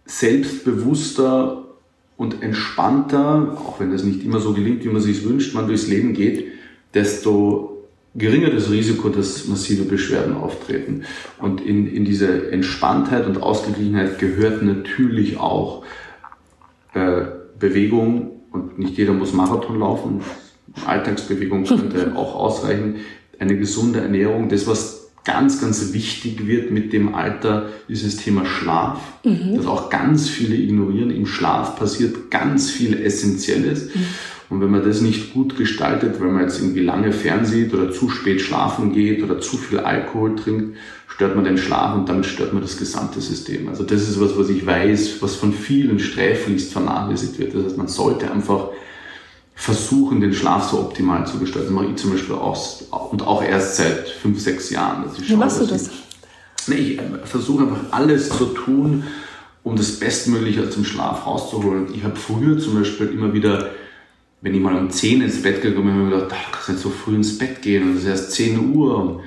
selbstbewusster 0.06 1.64
und 2.18 2.44
entspannter, 2.44 3.58
auch 3.58 3.80
wenn 3.80 3.94
das 3.94 4.04
nicht 4.04 4.26
immer 4.26 4.42
so 4.42 4.52
gelingt, 4.52 4.84
wie 4.84 4.90
man 4.90 5.02
sich 5.02 5.24
wünscht, 5.24 5.56
man 5.56 5.68
durchs 5.68 5.88
Leben 5.88 6.14
geht, 6.14 6.48
desto 6.94 7.73
geringer 8.16 8.50
das 8.50 8.70
Risiko, 8.70 9.10
dass 9.10 9.48
massive 9.48 9.84
Beschwerden 9.84 10.36
auftreten. 10.36 11.04
Und 11.40 11.62
in, 11.62 11.88
in 11.88 12.06
diese 12.06 12.52
Entspanntheit 12.52 13.26
und 13.26 13.42
Ausgeglichenheit 13.42 14.20
gehört 14.20 14.62
natürlich 14.62 15.38
auch 15.38 15.84
äh, 16.94 17.26
Bewegung 17.58 18.42
und 18.52 18.78
nicht 18.78 18.98
jeder 18.98 19.14
muss 19.14 19.34
Marathon 19.34 19.80
laufen. 19.80 20.22
Alltagsbewegung 20.86 21.64
könnte 21.66 22.16
auch 22.16 22.36
ausreichen. 22.36 22.98
Eine 23.40 23.58
gesunde 23.58 24.02
Ernährung, 24.02 24.48
das 24.48 24.68
was 24.68 25.12
ganz, 25.24 25.62
ganz 25.62 25.94
wichtig 25.94 26.46
wird 26.46 26.72
mit 26.72 26.94
dem 26.94 27.16
Alter, 27.16 27.70
ist 27.88 28.06
das 28.06 28.18
Thema 28.18 28.46
Schlaf. 28.46 29.00
Mhm. 29.24 29.56
Das 29.56 29.66
auch 29.66 29.90
ganz 29.90 30.30
viele 30.30 30.56
ignorieren. 30.56 31.10
Im 31.12 31.26
Schlaf 31.26 31.78
passiert 31.78 32.30
ganz 32.30 32.70
viel 32.70 33.02
Essentielles. 33.02 33.96
Mhm. 33.96 34.06
Und 34.54 34.62
wenn 34.62 34.70
man 34.70 34.86
das 34.86 35.02
nicht 35.02 35.34
gut 35.34 35.58
gestaltet, 35.58 36.22
wenn 36.22 36.32
man 36.32 36.44
jetzt 36.44 36.60
irgendwie 36.60 36.82
lange 36.82 37.12
fernsieht 37.12 37.74
oder 37.74 37.92
zu 37.92 38.08
spät 38.12 38.40
schlafen 38.40 38.94
geht 38.94 39.24
oder 39.24 39.42
zu 39.42 39.58
viel 39.58 39.80
Alkohol 39.80 40.36
trinkt, 40.36 40.78
stört 41.08 41.36
man 41.36 41.44
den 41.44 41.58
Schlaf 41.58 41.96
und 41.96 42.08
damit 42.08 42.28
stört 42.28 42.54
man 42.54 42.62
das 42.62 42.78
gesamte 42.78 43.20
System. 43.20 43.68
Also 43.68 43.84
das 43.84 44.08
ist 44.08 44.22
was, 44.22 44.38
was 44.38 44.50
ich 44.50 44.64
weiß, 44.64 45.24
was 45.24 45.34
von 45.38 45.54
vielen 45.54 45.98
sträflichst 46.00 46.72
vernachlässigt 46.72 47.40
wird. 47.40 47.56
Das 47.56 47.66
heißt, 47.66 47.78
man 47.78 47.88
sollte 47.88 48.32
einfach 48.32 48.68
versuchen, 49.56 50.22
den 50.22 50.36
Schlaf 50.36 50.70
so 50.70 50.82
optimal 50.82 51.26
zu 51.26 51.40
gestalten. 51.40 51.70
Das 51.70 51.76
mache 51.76 51.88
ich 51.88 51.96
zum 51.96 52.12
Beispiel 52.12 52.36
auch, 52.36 53.12
und 53.12 53.26
auch 53.26 53.44
erst 53.44 53.78
seit 53.78 54.08
fünf, 54.08 54.40
sechs 54.40 54.70
Jahren. 54.70 55.06
Also 55.06 55.28
Wie 55.28 55.36
machst 55.36 55.62
du 55.62 55.66
das? 55.66 55.90
Ich, 56.68 56.74
ich 56.78 57.00
äh, 57.00 57.02
versuche 57.24 57.64
einfach 57.64 57.86
alles 57.90 58.30
zu 58.30 58.46
tun, 58.46 59.04
um 59.64 59.76
das 59.76 60.00
Bestmögliche 60.00 60.62
aus 60.62 60.76
dem 60.76 60.86
Schlaf 60.86 61.26
rauszuholen. 61.26 61.88
Ich 61.96 62.04
habe 62.04 62.18
früher 62.18 62.60
zum 62.60 62.76
Beispiel 62.76 63.08
immer 63.08 63.34
wieder, 63.34 63.72
wenn 64.44 64.54
ich 64.54 64.62
mal 64.62 64.76
um 64.76 64.90
10 64.90 65.22
ins 65.22 65.42
Bett 65.42 65.62
gegangen 65.62 65.86
bin, 65.86 65.94
habe 65.94 66.04
ich 66.04 66.10
mir 66.10 66.20
gedacht, 66.20 66.32
du 66.32 66.52
kannst 66.52 66.70
nicht 66.70 66.82
so 66.82 66.90
früh 66.90 67.16
ins 67.16 67.38
Bett 67.38 67.62
gehen 67.62 67.84
und 67.84 67.96
es 67.96 68.04
ist 68.04 68.10
erst 68.10 68.32
10 68.34 68.76
Uhr. 68.76 68.98
Und 68.98 69.20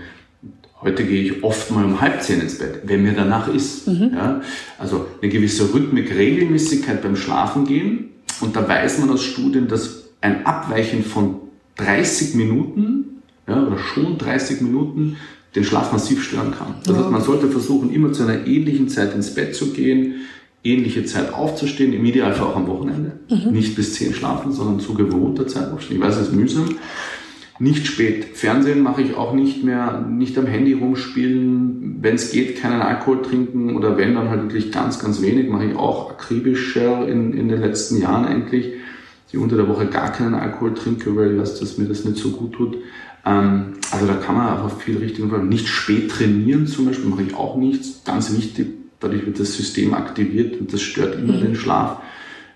heute 0.82 1.04
gehe 1.04 1.22
ich 1.22 1.42
oft 1.42 1.70
mal 1.70 1.86
um 1.86 2.02
halb 2.02 2.22
10 2.22 2.42
ins 2.42 2.58
Bett, 2.58 2.82
wenn 2.84 3.02
mir 3.02 3.14
danach 3.14 3.48
ist. 3.48 3.88
Mhm. 3.88 4.10
Ja? 4.14 4.42
Also 4.78 5.06
eine 5.22 5.32
gewisse 5.32 5.72
Rhythmik, 5.72 6.14
Regelmäßigkeit 6.14 7.02
beim 7.02 7.16
Schlafen 7.16 7.66
gehen. 7.66 8.10
Und 8.42 8.56
da 8.56 8.68
weiß 8.68 8.98
man 8.98 9.08
aus 9.08 9.24
Studien, 9.24 9.68
dass 9.68 10.04
ein 10.20 10.44
Abweichen 10.44 11.02
von 11.02 11.36
30 11.76 12.34
Minuten 12.34 13.22
ja, 13.48 13.66
oder 13.66 13.78
schon 13.78 14.18
30 14.18 14.60
Minuten 14.60 15.16
den 15.54 15.64
Schlaf 15.64 15.92
massiv 15.92 16.22
stören 16.22 16.50
kann. 16.50 16.74
Das 16.84 16.94
heißt, 16.94 17.10
man 17.10 17.22
sollte 17.22 17.48
versuchen, 17.48 17.90
immer 17.90 18.12
zu 18.12 18.24
einer 18.24 18.46
ähnlichen 18.46 18.90
Zeit 18.90 19.14
ins 19.14 19.34
Bett 19.34 19.56
zu 19.56 19.72
gehen, 19.72 20.26
ähnliche 20.72 21.04
Zeit 21.04 21.32
aufzustehen, 21.32 21.92
im 21.92 22.04
Idealfall 22.04 22.48
auch 22.48 22.56
am 22.56 22.66
Wochenende. 22.66 23.12
Mhm. 23.30 23.52
Nicht 23.52 23.76
bis 23.76 23.94
10 23.94 24.14
schlafen, 24.14 24.52
sondern 24.52 24.80
zu 24.80 24.94
gewohnter 24.94 25.46
Zeit 25.46 25.72
aufstehen. 25.72 25.98
Ich 25.98 26.02
weiß, 26.02 26.16
es 26.16 26.28
ist 26.28 26.34
mühsam. 26.34 26.76
Nicht 27.58 27.86
spät 27.86 28.36
Fernsehen 28.36 28.82
mache 28.82 29.00
ich 29.00 29.14
auch 29.14 29.32
nicht 29.32 29.64
mehr, 29.64 30.02
nicht 30.06 30.36
am 30.36 30.46
Handy 30.46 30.74
rumspielen, 30.74 31.98
wenn 32.02 32.16
es 32.16 32.30
geht, 32.30 32.60
keinen 32.60 32.82
Alkohol 32.82 33.22
trinken 33.22 33.76
oder 33.76 33.96
wenn, 33.96 34.14
dann 34.14 34.28
halt 34.28 34.42
wirklich 34.42 34.70
ganz, 34.70 34.98
ganz 34.98 35.22
wenig, 35.22 35.48
mache 35.48 35.64
ich 35.64 35.76
auch 35.76 36.10
akribischer 36.10 37.08
in, 37.08 37.32
in 37.32 37.48
den 37.48 37.60
letzten 37.60 38.00
Jahren 38.00 38.26
eigentlich 38.26 38.74
die 39.32 39.38
unter 39.38 39.56
der 39.56 39.68
Woche 39.68 39.86
gar 39.86 40.12
keinen 40.12 40.34
Alkohol 40.34 40.74
trinke, 40.74 41.16
weil 41.16 41.32
ich 41.32 41.40
weiß, 41.40 41.60
dass 41.60 41.78
mir 41.78 41.86
das 41.86 42.04
nicht 42.04 42.18
so 42.18 42.30
gut 42.30 42.52
tut. 42.52 42.76
Ähm, 43.24 43.74
also 43.90 44.06
da 44.06 44.14
kann 44.14 44.36
man 44.36 44.48
einfach 44.48 44.78
viel 44.78 44.98
richtig 44.98 45.24
machen. 45.24 45.48
Nicht 45.48 45.66
spät 45.66 46.10
trainieren 46.10 46.66
zum 46.66 46.86
Beispiel 46.86 47.10
mache 47.10 47.22
ich 47.22 47.34
auch 47.34 47.56
nichts. 47.56 48.04
Ganz 48.04 48.36
wichtig, 48.36 48.68
dadurch 49.00 49.26
wird 49.26 49.40
das 49.40 49.54
System 49.54 49.94
aktiviert 49.94 50.60
und 50.60 50.72
das 50.72 50.82
stört 50.82 51.16
immer 51.16 51.34
mhm. 51.34 51.42
den 51.42 51.56
Schlaf. 51.56 51.98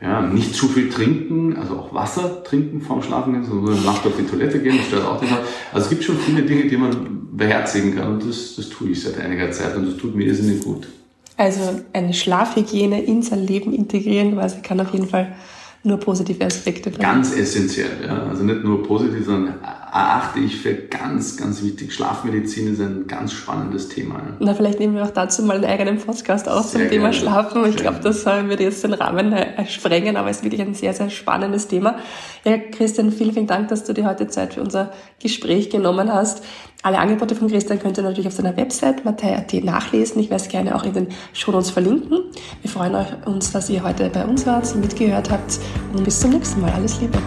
Ja, 0.03 0.23
nicht 0.23 0.55
zu 0.55 0.67
viel 0.69 0.89
trinken, 0.89 1.57
also 1.57 1.75
auch 1.77 1.93
Wasser 1.93 2.43
trinken 2.43 2.81
vorm 2.81 3.03
Schlafen 3.03 3.35
gehen, 3.35 3.45
sondern 3.45 3.85
Nacht 3.85 4.07
auf 4.07 4.15
die 4.19 4.25
Toilette 4.25 4.59
gehen, 4.59 4.79
das 4.79 4.87
stört 4.87 5.05
auch 5.05 5.21
den 5.21 5.29
Schlaf. 5.29 5.41
Also 5.75 5.85
es 5.85 5.91
gibt 5.91 6.05
schon 6.05 6.17
viele 6.17 6.43
Dinge, 6.43 6.69
die 6.69 6.77
man 6.79 7.29
beherzigen 7.33 7.95
kann 7.95 8.15
und 8.15 8.27
das, 8.27 8.57
das 8.57 8.71
tue 8.71 8.91
ich 8.91 9.03
seit 9.03 9.19
einiger 9.19 9.51
Zeit 9.51 9.77
und 9.77 9.87
das 9.87 9.97
tut 9.99 10.15
mir 10.15 10.25
irrsinnig 10.25 10.63
gut. 10.65 10.89
Also 11.37 11.83
eine 11.93 12.15
Schlafhygiene 12.15 13.03
in 13.03 13.23
sein 13.23 13.47
Leben 13.47 13.73
integrieren 13.73 14.35
quasi 14.35 14.61
kann 14.63 14.81
auf 14.81 14.93
jeden 14.93 15.07
Fall 15.07 15.35
nur 15.83 15.99
positive 15.99 16.45
Aspekte 16.45 16.91
bringen. 16.91 17.03
Ganz 17.03 17.35
essentiell, 17.35 18.05
ja. 18.07 18.25
Also 18.25 18.45
nicht 18.45 18.63
nur 18.63 18.83
positiv, 18.83 19.25
sondern 19.25 19.55
erachte 19.63 20.39
ich 20.39 20.57
für 20.57 20.75
ganz, 20.75 21.39
ganz 21.39 21.63
wichtig. 21.63 21.95
Schlafmedizin 21.95 22.75
ist 22.75 22.81
ein 22.81 23.07
ganz 23.07 23.33
spannendes 23.33 23.89
Thema. 23.89 24.17
Ja. 24.17 24.37
Na, 24.41 24.55
vielleicht 24.55 24.79
nehmen 24.79 24.95
wir 24.95 25.05
auch 25.05 25.11
dazu 25.11 25.43
mal 25.43 25.57
einen 25.57 25.65
eigenen 25.65 25.97
Podcast 25.97 26.51
auf 26.51 26.71
zum 26.71 26.83
Thema 26.83 26.91
gerne. 26.91 27.15
Schlafen. 27.15 27.65
Ich 27.67 27.77
glaube, 27.77 28.01
das 28.03 28.27
würde 28.27 28.63
jetzt 28.63 28.85
den 28.85 28.93
Rahmen 28.93 29.33
äh, 29.33 29.67
sprengen, 29.67 30.19
aber 30.19 30.29
es 30.29 30.39
ist 30.39 30.45
wirklich 30.45 30.61
ein 30.61 30.75
sehr, 30.75 30.93
sehr 30.93 31.09
spannendes 31.09 31.67
Thema. 31.67 31.97
Ja, 32.45 32.59
Christian, 32.59 33.11
vielen, 33.11 33.33
vielen 33.33 33.47
Dank, 33.47 33.69
dass 33.69 33.85
du 33.85 33.95
dir 33.95 34.07
heute 34.07 34.29
Zeit 34.29 34.55
für 34.55 34.61
unser 34.61 34.93
Gespräch 35.19 35.71
genommen 35.71 36.13
hast. 36.13 36.45
Alle 36.83 36.99
Angebote 36.99 37.35
von 37.35 37.49
Christian 37.49 37.79
könnt 37.79 37.99
ihr 37.99 38.03
natürlich 38.03 38.27
auf 38.27 38.33
seiner 38.33 38.57
Website 38.57 39.05
matei.at 39.05 39.53
nachlesen. 39.65 40.21
Ich 40.21 40.31
werde 40.31 40.43
es 40.43 40.49
gerne 40.49 40.75
auch 40.75 40.85
in 40.85 40.95
den 40.95 41.09
Shownotes 41.35 41.71
verlinken. 41.71 42.21
Wir 42.63 42.71
freuen 42.71 42.97
uns, 43.27 43.53
dass 43.53 43.69
ihr 43.69 43.83
heute 43.83 44.09
bei 44.09 44.25
uns 44.25 44.47
wart, 44.47 44.75
mitgehört 44.77 45.31
habt 45.31 45.59
und 45.93 46.05
bis 46.05 46.21
zum 46.21 46.31
nächsten 46.31 46.61
Mal. 46.63 46.73
Alles 46.73 47.01
Liebe. 47.01 47.19